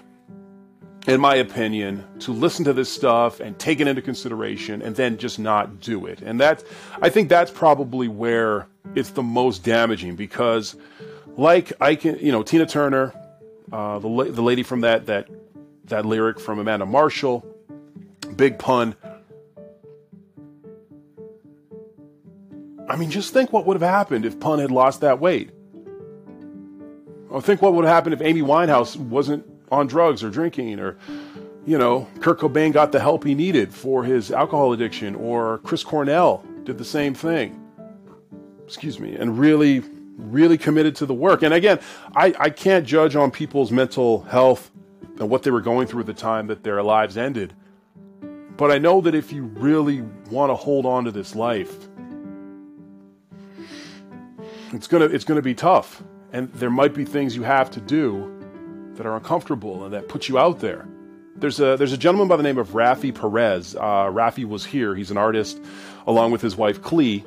in 1.08 1.22
my 1.22 1.36
opinion, 1.36 2.04
to 2.20 2.32
listen 2.32 2.66
to 2.66 2.74
this 2.74 2.90
stuff 2.90 3.40
and 3.40 3.58
take 3.60 3.80
it 3.80 3.88
into 3.88 4.02
consideration 4.02 4.82
and 4.82 4.96
then 4.96 5.18
just 5.18 5.38
not 5.38 5.80
do 5.80 6.06
it. 6.08 6.22
And 6.22 6.40
that, 6.40 6.64
I 7.02 7.10
think 7.10 7.30
that's 7.30 7.52
probably 7.52 8.08
where 8.08 8.68
it's 8.96 9.12
the 9.12 9.24
most 9.24 9.64
damaging 9.64 10.16
because, 10.16 10.76
like 11.38 11.74
I 11.80 11.96
can, 11.96 12.18
you 12.20 12.32
know, 12.32 12.42
Tina 12.42 12.66
Turner, 12.66 13.14
uh, 13.72 14.00
the 14.00 14.32
the 14.32 14.42
lady 14.42 14.64
from 14.64 14.82
that 14.82 15.06
that 15.08 15.28
that 15.88 16.06
lyric 16.06 16.40
from 16.40 16.60
Amanda 16.60 16.86
Marshall, 16.86 17.46
big 18.36 18.60
pun. 18.60 18.96
I 22.88 22.96
mean, 22.98 23.10
just 23.10 23.34
think 23.34 23.52
what 23.52 23.66
would 23.66 23.80
have 23.82 23.90
happened 23.90 24.26
if 24.26 24.40
Pun 24.40 24.60
had 24.60 24.72
lost 24.72 25.02
that 25.02 25.20
weight. 25.20 25.50
Or 27.30 27.42
think 27.42 27.62
what 27.62 27.74
would 27.74 27.84
have 27.84 27.94
happened 27.94 28.14
if 28.14 28.22
Amy 28.22 28.42
Winehouse 28.42 28.96
wasn't 28.96 29.46
on 29.72 29.88
drugs 29.88 30.24
or 30.24 30.30
drinking, 30.30 30.80
or, 30.80 30.98
you 31.66 31.78
know, 31.78 32.08
Kurt 32.22 32.40
Cobain 32.40 32.72
got 32.72 32.92
the 32.92 33.00
help 33.00 33.24
he 33.24 33.34
needed 33.34 33.74
for 33.74 34.04
his 34.04 34.32
alcohol 34.32 34.72
addiction, 34.72 35.16
or 35.16 35.58
Chris 35.60 35.84
Cornell 35.84 36.46
did 36.64 36.78
the 36.78 36.86
same 36.86 37.16
thing. 37.16 37.60
Excuse 38.64 39.00
me, 39.00 39.16
and 39.16 39.38
really, 39.40 39.84
really 40.18 40.58
committed 40.58 40.96
to 40.98 41.06
the 41.06 41.14
work. 41.14 41.42
And 41.42 41.54
again, 41.54 41.80
I, 42.16 42.34
I 42.40 42.50
can't 42.52 42.86
judge 42.86 43.16
on 43.16 43.32
people's 43.32 43.72
mental 43.72 44.24
health 44.24 44.72
and 45.20 45.30
what 45.30 45.44
they 45.44 45.52
were 45.52 45.62
going 45.62 45.88
through 45.88 46.02
at 46.02 46.06
the 46.06 46.14
time 46.14 46.48
that 46.48 46.64
their 46.64 46.82
lives 46.84 47.18
ended. 47.18 47.54
But 48.58 48.72
I 48.72 48.78
know 48.78 49.02
that 49.02 49.16
if 49.16 49.34
you 49.34 49.44
really 49.44 50.02
want 50.30 50.50
to 50.50 50.56
hold 50.56 50.86
on 50.86 51.06
to 51.06 51.12
this 51.12 51.36
life, 51.36 51.74
it's 54.72 54.88
gonna 54.88 55.06
it's 55.06 55.26
gonna 55.26 55.42
be 55.42 55.56
tough, 55.56 56.04
and 56.32 56.52
there 56.54 56.70
might 56.70 56.94
be 56.94 57.06
things 57.06 57.36
you 57.36 57.44
have 57.44 57.70
to 57.72 57.82
do 57.82 58.32
that 58.96 59.06
are 59.06 59.16
uncomfortable 59.16 59.84
and 59.84 59.94
that 59.94 60.08
put 60.08 60.30
you 60.30 60.38
out 60.38 60.60
there. 60.60 60.88
There's 61.36 61.60
a 61.60 61.76
there's 61.76 61.92
a 61.92 61.98
gentleman 61.98 62.30
by 62.30 62.38
the 62.38 62.44
name 62.44 62.58
of 62.58 62.70
Rafi 62.70 63.14
Perez. 63.14 63.76
Uh, 63.76 64.06
Rafi 64.06 64.46
was 64.46 64.66
here. 64.66 64.96
He's 64.96 65.12
an 65.12 65.18
artist, 65.18 65.62
along 66.08 66.32
with 66.32 66.42
his 66.42 66.56
wife 66.56 66.82
Klee, 66.82 67.26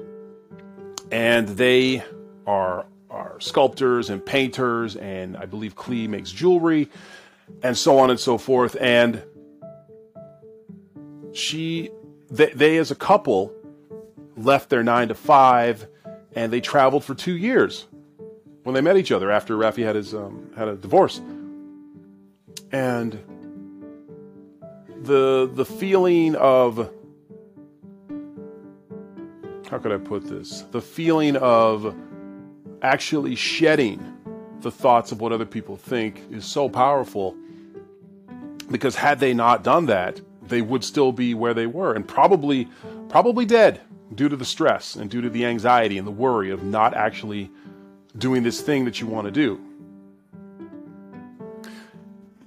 and 1.11 1.47
they 1.49 2.03
are 2.47 2.87
are 3.11 3.39
sculptors 3.39 4.09
and 4.09 4.25
painters, 4.25 4.97
and 4.97 5.37
I 5.37 5.45
believe 5.45 5.75
Klee 5.75 6.09
makes 6.09 6.31
jewelry 6.31 6.89
and 7.63 7.77
so 7.77 7.99
on 7.99 8.11
and 8.11 8.21
so 8.21 8.39
forth. 8.39 8.77
And 8.81 9.23
she, 11.33 11.91
they, 12.31 12.51
they 12.51 12.77
as 12.79 12.91
a 12.91 12.95
couple 12.95 13.53
left 14.37 14.71
their 14.71 14.83
nine 14.83 15.09
to 15.09 15.15
five 15.15 15.89
and 16.35 16.53
they 16.53 16.61
traveled 16.61 17.05
for 17.05 17.15
two 17.15 17.37
years 17.37 17.87
when 18.63 18.75
they 18.75 18.81
met 18.81 18.97
each 18.97 19.11
other 19.11 19.31
after 19.31 19.57
Rafi 19.57 19.85
had 19.85 19.97
his 19.97 20.15
um, 20.15 20.51
had 20.57 20.69
a 20.69 20.77
divorce. 20.77 21.21
And 22.71 23.19
the 25.03 25.51
the 25.53 25.65
feeling 25.65 26.35
of 26.37 26.91
how 29.71 29.79
could 29.79 29.93
I 29.93 29.99
put 29.99 30.29
this? 30.29 30.63
The 30.71 30.83
feeling 30.83 31.37
of 31.37 31.95
actually 32.83 33.35
shedding 33.35 34.18
the 34.61 34.71
thoughts 34.71 35.13
of 35.13 35.21
what 35.21 35.33
other 35.33 35.47
people 35.47 35.77
think 35.77 36.23
is 36.31 36.45
so 36.45 36.69
powerful 36.69 37.37
because 38.71 38.95
had 38.95 39.21
they 39.21 39.33
not 39.33 39.65
done 39.65 39.87
that, 39.87 40.21
they 40.43 40.63
would 40.63 40.85
still 40.85 41.13
be 41.13 41.35
where 41.35 41.55
they 41.55 41.67
were 41.67 41.95
and 41.95 42.07
probably 42.07 42.69
probably 43.09 43.47
dead 43.47 43.81
due 44.15 44.29
to 44.29 44.37
the 44.37 44.45
stress 44.45 44.97
and 44.97 45.11
due 45.11 45.21
to 45.21 45.31
the 45.31 45.45
anxiety 45.45 45.99
and 45.99 46.07
the 46.07 46.13
worry 46.13 46.51
of 46.51 46.63
not 46.63 46.95
actually 46.95 47.51
doing 48.17 48.43
this 48.43 48.61
thing 48.61 48.85
that 48.85 49.01
you 49.01 49.07
want 49.07 49.27
to 49.27 49.31
do. 49.31 49.61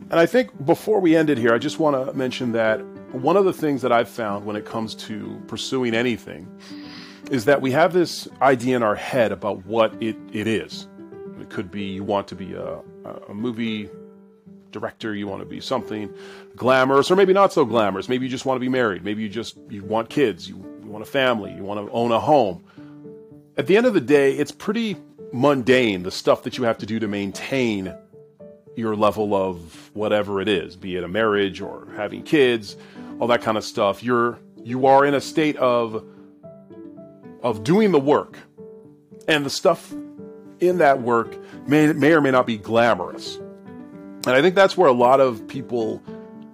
And 0.09 0.19
I 0.19 0.25
think 0.25 0.65
before 0.65 0.99
we 0.99 1.15
end 1.15 1.29
it 1.29 1.37
here, 1.37 1.53
I 1.53 1.57
just 1.57 1.79
want 1.79 2.05
to 2.05 2.13
mention 2.13 2.51
that 2.51 2.79
one 3.13 3.37
of 3.37 3.45
the 3.45 3.53
things 3.53 3.81
that 3.81 3.91
I've 3.91 4.09
found 4.09 4.45
when 4.45 4.55
it 4.55 4.65
comes 4.65 4.93
to 4.95 5.41
pursuing 5.47 5.93
anything 5.93 6.47
is 7.29 7.45
that 7.45 7.61
we 7.61 7.71
have 7.71 7.93
this 7.93 8.27
idea 8.41 8.75
in 8.75 8.83
our 8.83 8.95
head 8.95 9.31
about 9.31 9.65
what 9.65 9.93
it, 10.03 10.17
it 10.33 10.47
is. 10.47 10.87
Could 11.51 11.69
be 11.69 11.83
you 11.83 12.03
want 12.03 12.29
to 12.29 12.35
be 12.35 12.53
a, 12.53 12.79
a 13.27 13.33
movie 13.33 13.89
director, 14.71 15.13
you 15.13 15.27
want 15.27 15.41
to 15.41 15.45
be 15.45 15.59
something 15.59 16.13
glamorous, 16.55 17.11
or 17.11 17.17
maybe 17.17 17.33
not 17.33 17.51
so 17.51 17.65
glamorous. 17.65 18.07
Maybe 18.07 18.25
you 18.25 18.31
just 18.31 18.45
want 18.45 18.55
to 18.55 18.61
be 18.61 18.69
married. 18.69 19.03
Maybe 19.03 19.21
you 19.21 19.27
just 19.27 19.57
you 19.69 19.83
want 19.83 20.09
kids. 20.09 20.47
You, 20.47 20.55
you 20.81 20.89
want 20.89 21.03
a 21.03 21.11
family. 21.11 21.53
You 21.53 21.63
want 21.63 21.85
to 21.85 21.91
own 21.91 22.13
a 22.13 22.19
home. 22.19 22.63
At 23.57 23.67
the 23.67 23.75
end 23.75 23.85
of 23.85 23.93
the 23.93 24.01
day, 24.01 24.31
it's 24.31 24.51
pretty 24.51 24.95
mundane 25.33 26.03
the 26.03 26.11
stuff 26.11 26.43
that 26.43 26.57
you 26.57 26.63
have 26.63 26.77
to 26.77 26.85
do 26.85 26.99
to 26.99 27.07
maintain 27.07 27.93
your 28.75 28.95
level 28.95 29.35
of 29.35 29.91
whatever 29.93 30.41
it 30.41 30.47
is, 30.47 30.77
be 30.77 30.95
it 30.95 31.03
a 31.03 31.07
marriage 31.07 31.59
or 31.59 31.87
having 31.97 32.23
kids, 32.23 32.77
all 33.19 33.27
that 33.27 33.41
kind 33.41 33.57
of 33.57 33.65
stuff. 33.65 34.01
You're 34.01 34.39
you 34.63 34.85
are 34.85 35.05
in 35.05 35.13
a 35.13 35.21
state 35.21 35.57
of 35.57 36.05
of 37.43 37.63
doing 37.63 37.91
the 37.91 37.99
work, 37.99 38.37
and 39.27 39.45
the 39.45 39.49
stuff 39.49 39.93
in 40.61 40.77
that 40.77 41.01
work 41.01 41.37
may, 41.67 41.91
may 41.91 42.13
or 42.13 42.21
may 42.21 42.31
not 42.31 42.47
be 42.47 42.57
glamorous. 42.57 43.35
And 43.35 44.29
I 44.29 44.41
think 44.41 44.55
that's 44.55 44.77
where 44.77 44.87
a 44.87 44.93
lot 44.93 45.19
of 45.19 45.47
people 45.47 46.01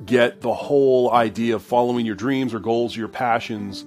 get 0.06 0.42
the 0.42 0.54
whole 0.54 1.12
idea 1.12 1.56
of 1.56 1.62
following 1.62 2.06
your 2.06 2.16
dreams 2.16 2.54
or 2.54 2.60
goals 2.60 2.96
or 2.96 3.00
your 3.00 3.10
passions 3.10 3.86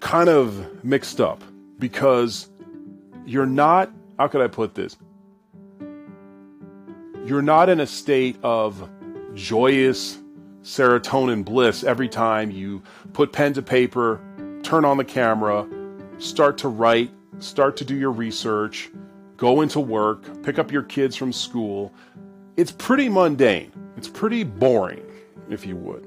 kind 0.00 0.28
of 0.28 0.82
mixed 0.82 1.20
up 1.20 1.44
because 1.78 2.48
you're 3.26 3.46
not, 3.46 3.92
how 4.18 4.28
could 4.28 4.40
I 4.40 4.48
put 4.48 4.74
this? 4.74 4.96
You're 7.26 7.42
not 7.42 7.68
in 7.68 7.80
a 7.80 7.86
state 7.86 8.38
of 8.42 8.88
joyous 9.34 10.18
serotonin 10.62 11.44
bliss 11.44 11.84
every 11.84 12.08
time 12.08 12.50
you 12.50 12.82
put 13.12 13.32
pen 13.32 13.52
to 13.52 13.62
paper, 13.62 14.20
turn 14.62 14.84
on 14.84 14.96
the 14.96 15.04
camera, 15.04 15.68
start 16.18 16.56
to 16.58 16.68
write, 16.68 17.10
start 17.40 17.76
to 17.76 17.84
do 17.84 17.94
your 17.94 18.10
research, 18.10 18.90
go 19.36 19.60
into 19.60 19.80
work, 19.80 20.42
pick 20.42 20.58
up 20.58 20.72
your 20.72 20.82
kids 20.82 21.16
from 21.16 21.32
school. 21.32 21.92
It's 22.56 22.72
pretty 22.72 23.08
mundane. 23.08 23.72
It's 23.96 24.08
pretty 24.08 24.44
boring, 24.44 25.04
if 25.50 25.66
you 25.66 25.76
would. 25.76 26.06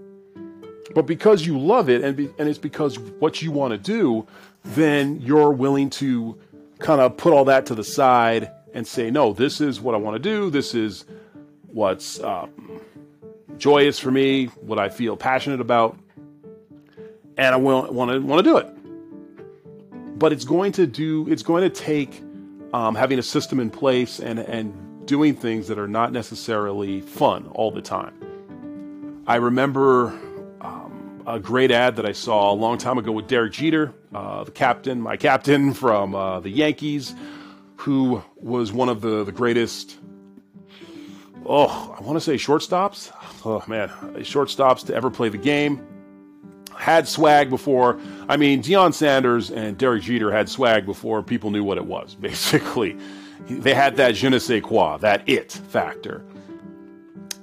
But 0.96 1.06
because 1.06 1.46
you 1.46 1.60
love 1.60 1.90
it 1.90 2.04
and, 2.04 2.16
be, 2.16 2.30
and 2.40 2.50
it's 2.50 2.58
because 2.58 2.98
what 2.98 3.42
you 3.42 3.52
want 3.52 3.72
to 3.72 3.78
do, 3.78 4.28
then 4.64 5.22
you're 5.22 5.52
willing 5.52 5.90
to 5.92 6.38
kind 6.80 7.02
of 7.02 7.18
put 7.18 7.34
all 7.34 7.46
that 7.46 7.68
to 7.68 7.76
the 7.76 7.84
side 7.84 8.52
and 8.74 8.88
say, 8.88 9.12
no, 9.12 9.34
this 9.34 9.62
is 9.62 9.80
what 9.80 9.96
I 9.96 9.98
want 9.98 10.16
to 10.16 10.20
do. 10.20 10.50
This 10.50 10.74
is 10.74 11.06
what's 11.68 12.20
um, 12.22 12.82
joyous 13.58 14.00
for 14.00 14.12
me, 14.12 14.46
what 14.62 14.80
I 14.80 14.90
feel 14.90 15.16
passionate 15.16 15.62
about, 15.62 15.98
and 17.38 17.54
I 17.54 17.58
want 17.58 17.88
to 17.88 17.94
want 17.94 18.44
to 18.44 18.44
do 18.44 18.58
it. 18.58 18.68
But 20.20 20.34
it's 20.34 20.46
going 20.46 20.72
to 20.74 20.88
do. 20.88 21.28
It's 21.30 21.44
going 21.44 21.64
to 21.64 21.70
take 21.70 22.24
um, 22.74 22.96
having 22.96 23.20
a 23.20 23.24
system 23.24 23.60
in 23.60 23.70
place 23.70 24.20
and 24.20 24.40
and 24.40 25.06
doing 25.06 25.36
things 25.36 25.68
that 25.68 25.80
are 25.80 25.88
not 25.88 26.12
necessarily 26.12 27.02
fun 27.02 27.48
all 27.54 27.72
the 27.72 27.82
time. 27.82 28.14
I 29.26 29.38
remember 29.38 30.08
um, 30.62 31.24
a 31.26 31.40
great 31.40 31.72
ad 31.72 31.96
that 31.96 32.06
I 32.06 32.12
saw 32.12 32.52
a 32.52 32.54
long 32.54 32.78
time 32.78 33.00
ago 33.00 33.12
with 33.12 33.28
Derek 33.28 33.54
Jeter, 33.54 33.92
uh, 34.14 34.44
the 34.44 34.52
captain, 34.52 35.02
my 35.02 35.18
captain 35.18 35.74
from 35.74 36.14
uh, 36.14 36.40
the 36.42 36.50
Yankees, 36.50 37.16
who 37.78 38.22
was 38.36 38.72
one 38.72 38.88
of 38.88 39.02
the, 39.02 39.24
the 39.24 39.32
greatest, 39.32 39.98
oh, 41.46 41.96
I 41.98 42.04
want 42.04 42.18
to 42.18 42.22
say 42.22 42.36
shortstops. 42.36 43.12
Oh, 43.46 43.64
man, 43.68 43.90
shortstops 44.20 44.86
to 44.88 44.96
ever 44.96 45.10
play 45.10 45.30
the 45.30 45.38
game 45.38 45.86
had 46.80 47.10
swag 47.10 47.50
before. 47.50 48.00
I 48.30 48.38
mean, 48.38 48.64
Deion 48.64 48.94
Sanders 48.94 49.52
and 49.52 49.78
Derek 49.78 50.02
Jeter 50.04 50.32
had 50.32 50.48
swag 50.48 50.86
before 50.86 51.22
people 51.22 51.52
knew 51.52 51.62
what 51.64 51.78
it 51.78 51.86
was, 51.86 52.16
basically. 52.20 52.98
They 53.50 53.74
had 53.74 53.98
that 53.98 54.16
je 54.16 54.30
ne 54.30 54.40
sais 54.40 54.64
quoi, 54.64 54.98
that 54.98 55.28
it 55.28 55.52
factor. 55.52 56.24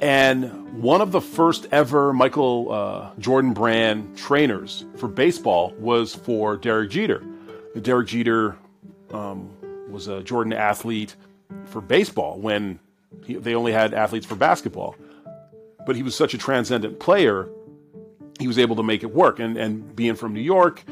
And 0.00 0.82
one 0.82 1.02
of 1.02 1.12
the 1.12 1.20
first 1.20 1.66
ever 1.70 2.14
Michael 2.14 2.72
uh, 2.72 3.10
Jordan 3.18 3.52
brand 3.52 4.16
trainers 4.16 4.86
for 4.96 5.06
baseball 5.06 5.74
was 5.78 6.14
for 6.14 6.56
Derek 6.56 6.90
Jeter. 6.90 7.22
Derek 7.80 8.08
Jeter 8.08 8.56
um, 9.12 9.50
was 9.90 10.08
a 10.08 10.22
Jordan 10.22 10.54
athlete 10.54 11.14
for 11.66 11.82
baseball 11.82 12.38
when 12.38 12.78
he, 13.24 13.34
they 13.34 13.54
only 13.54 13.72
had 13.72 13.92
athletes 13.92 14.24
for 14.24 14.34
basketball. 14.34 14.96
But 15.86 15.94
he 15.94 16.02
was 16.02 16.14
such 16.14 16.32
a 16.32 16.38
transcendent 16.38 17.00
player 17.00 17.48
he 18.38 18.46
was 18.46 18.58
able 18.58 18.76
to 18.76 18.82
make 18.82 19.02
it 19.02 19.12
work. 19.14 19.38
And, 19.38 19.56
and 19.56 19.94
being 19.94 20.14
from 20.14 20.34
New 20.34 20.40
York, 20.40 20.82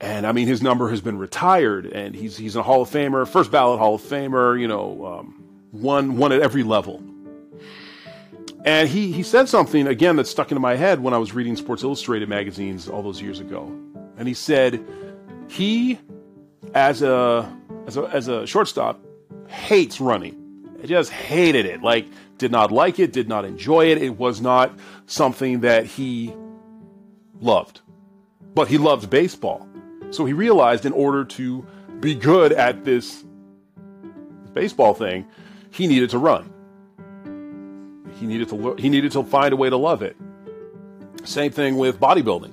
and 0.00 0.26
I 0.26 0.32
mean, 0.32 0.46
his 0.46 0.62
number 0.62 0.90
has 0.90 1.00
been 1.00 1.18
retired, 1.18 1.86
and 1.86 2.14
he's 2.14 2.36
he's 2.36 2.56
a 2.56 2.62
Hall 2.62 2.82
of 2.82 2.90
Famer, 2.90 3.26
first 3.26 3.50
ballot 3.50 3.78
Hall 3.78 3.94
of 3.94 4.02
Famer. 4.02 4.60
You 4.60 4.68
know, 4.68 5.06
um, 5.06 5.44
won 5.72 6.16
won 6.16 6.32
at 6.32 6.40
every 6.40 6.62
level. 6.62 7.02
And 8.64 8.88
he 8.88 9.12
he 9.12 9.22
said 9.22 9.48
something 9.48 9.86
again 9.86 10.16
that 10.16 10.26
stuck 10.26 10.50
into 10.50 10.60
my 10.60 10.74
head 10.74 11.00
when 11.00 11.14
I 11.14 11.18
was 11.18 11.32
reading 11.32 11.56
Sports 11.56 11.82
Illustrated 11.82 12.28
magazines 12.28 12.88
all 12.88 13.02
those 13.02 13.22
years 13.22 13.40
ago. 13.40 13.72
And 14.18 14.28
he 14.28 14.34
said 14.34 14.84
he, 15.48 15.98
as 16.74 17.00
a 17.00 17.50
as 17.86 17.96
a 17.96 18.02
as 18.08 18.28
a 18.28 18.46
shortstop, 18.46 19.00
hates 19.46 20.00
running. 20.00 20.42
Just 20.84 21.10
hated 21.10 21.66
it. 21.66 21.82
Like 21.82 22.06
did 22.38 22.52
not 22.52 22.70
like 22.70 22.98
it, 22.98 23.12
did 23.12 23.28
not 23.28 23.44
enjoy 23.44 23.86
it. 23.86 23.98
It 23.98 24.18
was 24.18 24.40
not 24.40 24.78
something 25.06 25.60
that 25.60 25.86
he 25.86 26.34
loved. 27.40 27.80
But 28.54 28.68
he 28.68 28.78
loved 28.78 29.10
baseball. 29.10 29.66
So 30.10 30.24
he 30.24 30.32
realized 30.32 30.86
in 30.86 30.92
order 30.92 31.24
to 31.24 31.66
be 32.00 32.14
good 32.14 32.52
at 32.52 32.84
this 32.84 33.24
baseball 34.52 34.94
thing, 34.94 35.26
he 35.70 35.86
needed 35.86 36.10
to 36.10 36.18
run. 36.18 36.52
He 38.18 38.26
needed 38.26 38.48
to 38.48 38.74
he 38.76 38.88
needed 38.88 39.12
to 39.12 39.22
find 39.22 39.52
a 39.52 39.56
way 39.56 39.68
to 39.68 39.76
love 39.76 40.02
it. 40.02 40.16
Same 41.24 41.52
thing 41.52 41.76
with 41.76 42.00
bodybuilding. 42.00 42.52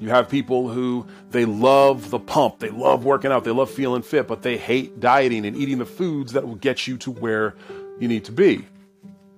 You 0.00 0.10
have 0.10 0.28
people 0.28 0.68
who 0.68 1.06
they 1.30 1.44
love 1.44 2.10
the 2.10 2.18
pump, 2.18 2.58
they 2.58 2.68
love 2.68 3.04
working 3.04 3.32
out, 3.32 3.44
they 3.44 3.50
love 3.50 3.70
feeling 3.70 4.02
fit, 4.02 4.28
but 4.28 4.42
they 4.42 4.56
hate 4.56 5.00
dieting 5.00 5.46
and 5.46 5.56
eating 5.56 5.78
the 5.78 5.86
foods 5.86 6.32
that 6.32 6.46
will 6.46 6.56
get 6.56 6.86
you 6.86 6.98
to 6.98 7.10
where 7.10 7.54
you 7.98 8.08
need 8.08 8.24
to 8.24 8.32
be. 8.32 8.66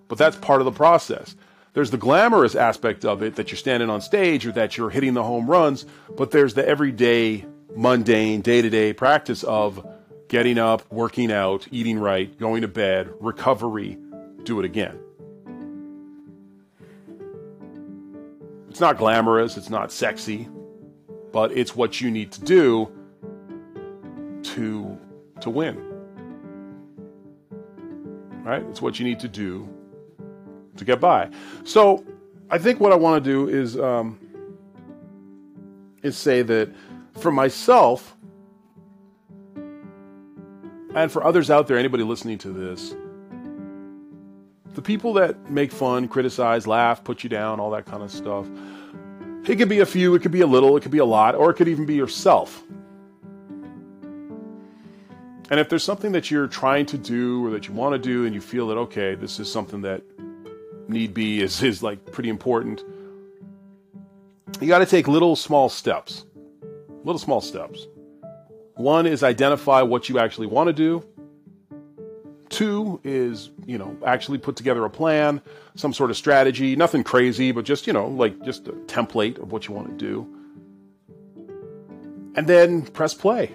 But 0.08 0.18
that's 0.18 0.36
part 0.36 0.60
of 0.60 0.64
the 0.64 0.72
process. 0.72 1.34
There's 1.72 1.90
the 1.90 1.98
glamorous 1.98 2.54
aspect 2.54 3.04
of 3.04 3.22
it 3.22 3.36
that 3.36 3.50
you're 3.50 3.58
standing 3.58 3.90
on 3.90 4.00
stage 4.00 4.46
or 4.46 4.52
that 4.52 4.76
you're 4.76 4.90
hitting 4.90 5.14
the 5.14 5.22
home 5.22 5.46
runs, 5.46 5.84
but 6.16 6.30
there's 6.30 6.54
the 6.54 6.66
everyday, 6.66 7.44
mundane, 7.74 8.40
day 8.40 8.62
to 8.62 8.70
day 8.70 8.92
practice 8.92 9.44
of 9.44 9.86
getting 10.28 10.58
up, 10.58 10.90
working 10.90 11.30
out, 11.30 11.66
eating 11.70 11.98
right, 11.98 12.38
going 12.38 12.62
to 12.62 12.68
bed, 12.68 13.10
recovery, 13.20 13.98
do 14.44 14.58
it 14.58 14.64
again. 14.64 14.98
It's 18.70 18.80
not 18.80 18.96
glamorous, 18.96 19.56
it's 19.56 19.70
not 19.70 19.92
sexy, 19.92 20.48
but 21.32 21.52
it's 21.52 21.76
what 21.76 22.00
you 22.00 22.10
need 22.10 22.32
to 22.32 22.40
do 22.40 22.90
to 24.44 24.98
to 25.40 25.50
win 25.50 25.85
right? 28.46 28.62
It's 28.70 28.80
what 28.80 28.98
you 28.98 29.04
need 29.04 29.18
to 29.20 29.28
do 29.28 29.68
to 30.76 30.84
get 30.84 31.00
by. 31.00 31.30
So 31.64 32.04
I 32.48 32.58
think 32.58 32.78
what 32.80 32.92
I 32.92 32.94
want 32.94 33.22
to 33.22 33.30
do 33.30 33.48
is 33.48 33.78
um, 33.78 34.18
is 36.02 36.16
say 36.16 36.42
that 36.42 36.70
for 37.18 37.32
myself 37.32 38.16
and 40.94 41.10
for 41.10 41.24
others 41.24 41.50
out 41.50 41.66
there, 41.66 41.76
anybody 41.76 42.04
listening 42.04 42.38
to 42.38 42.50
this, 42.50 42.94
the 44.74 44.82
people 44.82 45.12
that 45.14 45.50
make 45.50 45.72
fun, 45.72 46.06
criticize, 46.06 46.66
laugh, 46.66 47.02
put 47.02 47.24
you 47.24 47.30
down, 47.30 47.58
all 47.58 47.70
that 47.70 47.84
kind 47.86 48.02
of 48.02 48.12
stuff. 48.12 48.46
It 49.48 49.56
could 49.56 49.68
be 49.68 49.80
a 49.80 49.86
few, 49.86 50.14
it 50.14 50.22
could 50.22 50.32
be 50.32 50.42
a 50.42 50.46
little, 50.46 50.76
it 50.76 50.82
could 50.82 50.92
be 50.92 50.98
a 50.98 51.04
lot, 51.04 51.34
or 51.34 51.50
it 51.50 51.54
could 51.54 51.68
even 51.68 51.86
be 51.86 51.94
yourself. 51.94 52.62
And 55.50 55.60
if 55.60 55.68
there's 55.68 55.84
something 55.84 56.12
that 56.12 56.30
you're 56.30 56.48
trying 56.48 56.86
to 56.86 56.98
do 56.98 57.46
or 57.46 57.50
that 57.50 57.68
you 57.68 57.74
want 57.74 57.92
to 57.94 57.98
do 57.98 58.24
and 58.24 58.34
you 58.34 58.40
feel 58.40 58.66
that, 58.68 58.78
okay, 58.78 59.14
this 59.14 59.38
is 59.38 59.50
something 59.50 59.82
that 59.82 60.02
need 60.88 61.14
be 61.14 61.40
is, 61.40 61.62
is 61.62 61.82
like 61.82 62.04
pretty 62.10 62.28
important, 62.28 62.82
you 64.60 64.66
got 64.66 64.80
to 64.80 64.86
take 64.86 65.06
little 65.06 65.36
small 65.36 65.68
steps. 65.68 66.24
Little 67.04 67.18
small 67.18 67.40
steps. 67.40 67.86
One 68.74 69.06
is 69.06 69.22
identify 69.22 69.82
what 69.82 70.08
you 70.08 70.18
actually 70.18 70.48
want 70.48 70.66
to 70.66 70.72
do. 70.72 71.04
Two 72.48 73.00
is, 73.04 73.50
you 73.64 73.78
know, 73.78 73.96
actually 74.04 74.38
put 74.38 74.56
together 74.56 74.84
a 74.84 74.90
plan, 74.90 75.40
some 75.76 75.92
sort 75.92 76.10
of 76.10 76.16
strategy, 76.16 76.74
nothing 76.74 77.04
crazy, 77.04 77.52
but 77.52 77.64
just, 77.64 77.86
you 77.86 77.92
know, 77.92 78.08
like 78.08 78.42
just 78.44 78.66
a 78.66 78.72
template 78.72 79.38
of 79.40 79.52
what 79.52 79.68
you 79.68 79.74
want 79.74 79.88
to 79.88 79.94
do. 79.94 80.26
And 82.34 82.46
then 82.46 82.82
press 82.82 83.14
play 83.14 83.54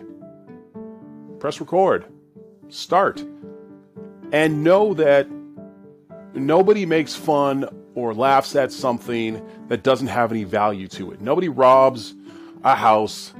press 1.41 1.59
record, 1.59 2.05
start, 2.69 3.25
and 4.31 4.63
know 4.63 4.93
that 4.93 5.27
nobody 6.35 6.85
makes 6.85 7.15
fun 7.15 7.67
or 7.95 8.13
laughs 8.13 8.55
at 8.55 8.71
something 8.71 9.43
that 9.67 9.81
doesn't 9.81 10.07
have 10.07 10.31
any 10.31 10.43
value 10.43 10.87
to 10.87 11.11
it. 11.11 11.19
Nobody 11.19 11.49
robs 11.49 12.13
a 12.63 12.75
house 12.75 13.33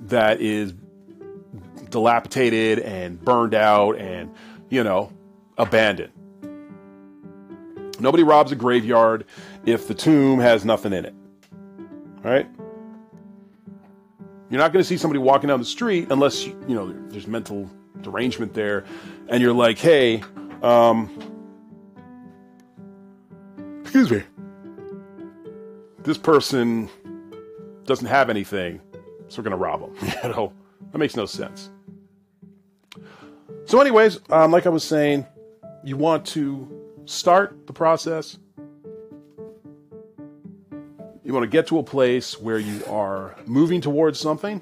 that 0.00 0.40
is 0.40 0.74
dilapidated 1.90 2.80
and 2.80 3.24
burned 3.24 3.54
out 3.54 3.98
and, 3.98 4.34
you 4.68 4.82
know, 4.82 5.12
abandoned. 5.56 6.12
Nobody 8.00 8.24
robs 8.24 8.50
a 8.50 8.56
graveyard 8.56 9.24
if 9.64 9.86
the 9.86 9.94
tomb 9.94 10.40
has 10.40 10.64
nothing 10.64 10.92
in 10.92 11.04
it. 11.04 11.14
Right? 12.24 12.48
You're 14.54 14.62
not 14.62 14.72
going 14.72 14.84
to 14.84 14.88
see 14.88 14.98
somebody 14.98 15.18
walking 15.18 15.48
down 15.48 15.58
the 15.58 15.64
street 15.64 16.12
unless 16.12 16.46
you, 16.46 16.54
know 16.68 16.94
there's 17.08 17.26
mental 17.26 17.68
derangement 18.02 18.54
there, 18.54 18.84
and 19.28 19.42
you're 19.42 19.52
like, 19.52 19.78
hey, 19.78 20.22
um, 20.62 21.10
excuse 23.80 24.12
me, 24.12 24.22
this 26.04 26.16
person 26.16 26.88
doesn't 27.82 28.06
have 28.06 28.30
anything, 28.30 28.80
so 29.26 29.42
we're 29.42 29.42
going 29.42 29.50
to 29.50 29.56
rob 29.56 29.80
them. 29.80 30.08
you 30.22 30.28
know, 30.28 30.52
that 30.92 30.98
makes 30.98 31.16
no 31.16 31.26
sense. 31.26 31.72
So, 33.64 33.80
anyways, 33.80 34.20
um, 34.30 34.52
like 34.52 34.66
I 34.66 34.68
was 34.68 34.84
saying, 34.84 35.26
you 35.82 35.96
want 35.96 36.26
to 36.26 36.92
start 37.06 37.66
the 37.66 37.72
process 37.72 38.38
you 41.24 41.32
want 41.32 41.44
to 41.44 41.48
get 41.48 41.66
to 41.68 41.78
a 41.78 41.82
place 41.82 42.38
where 42.38 42.58
you 42.58 42.84
are 42.86 43.34
moving 43.46 43.80
towards 43.80 44.20
something, 44.20 44.60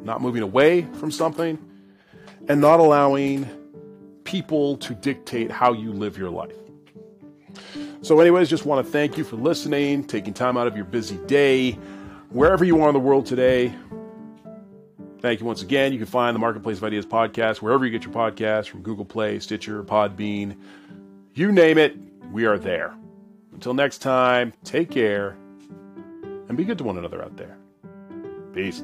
not 0.00 0.22
moving 0.22 0.42
away 0.42 0.82
from 0.94 1.10
something, 1.10 1.58
and 2.48 2.60
not 2.60 2.80
allowing 2.80 3.48
people 4.24 4.76
to 4.78 4.94
dictate 4.94 5.50
how 5.50 5.72
you 5.72 5.92
live 5.92 6.16
your 6.16 6.30
life. 6.30 6.56
So, 8.02 8.18
anyways, 8.20 8.48
just 8.48 8.64
want 8.64 8.84
to 8.84 8.92
thank 8.92 9.18
you 9.18 9.24
for 9.24 9.36
listening, 9.36 10.04
taking 10.04 10.32
time 10.32 10.56
out 10.56 10.66
of 10.66 10.76
your 10.76 10.84
busy 10.84 11.18
day, 11.26 11.72
wherever 12.30 12.64
you 12.64 12.80
are 12.82 12.88
in 12.88 12.94
the 12.94 13.00
world 13.00 13.26
today. 13.26 13.72
Thank 15.20 15.38
you 15.38 15.46
once 15.46 15.62
again. 15.62 15.92
You 15.92 15.98
can 15.98 16.08
find 16.08 16.34
the 16.34 16.40
Marketplace 16.40 16.78
of 16.78 16.84
Ideas 16.84 17.06
podcast 17.06 17.58
wherever 17.58 17.84
you 17.84 17.92
get 17.92 18.04
your 18.04 18.12
podcasts 18.12 18.68
from 18.68 18.82
Google 18.82 19.04
Play, 19.04 19.38
Stitcher, 19.38 19.84
Podbean, 19.84 20.56
you 21.34 21.52
name 21.52 21.78
it, 21.78 21.96
we 22.32 22.44
are 22.44 22.58
there. 22.58 22.94
Until 23.52 23.74
next 23.74 23.98
time, 23.98 24.52
take 24.64 24.90
care 24.90 25.36
and 26.48 26.56
be 26.56 26.64
good 26.64 26.78
to 26.78 26.84
one 26.84 26.98
another 26.98 27.22
out 27.22 27.36
there. 27.36 27.56
Peace. 28.52 28.82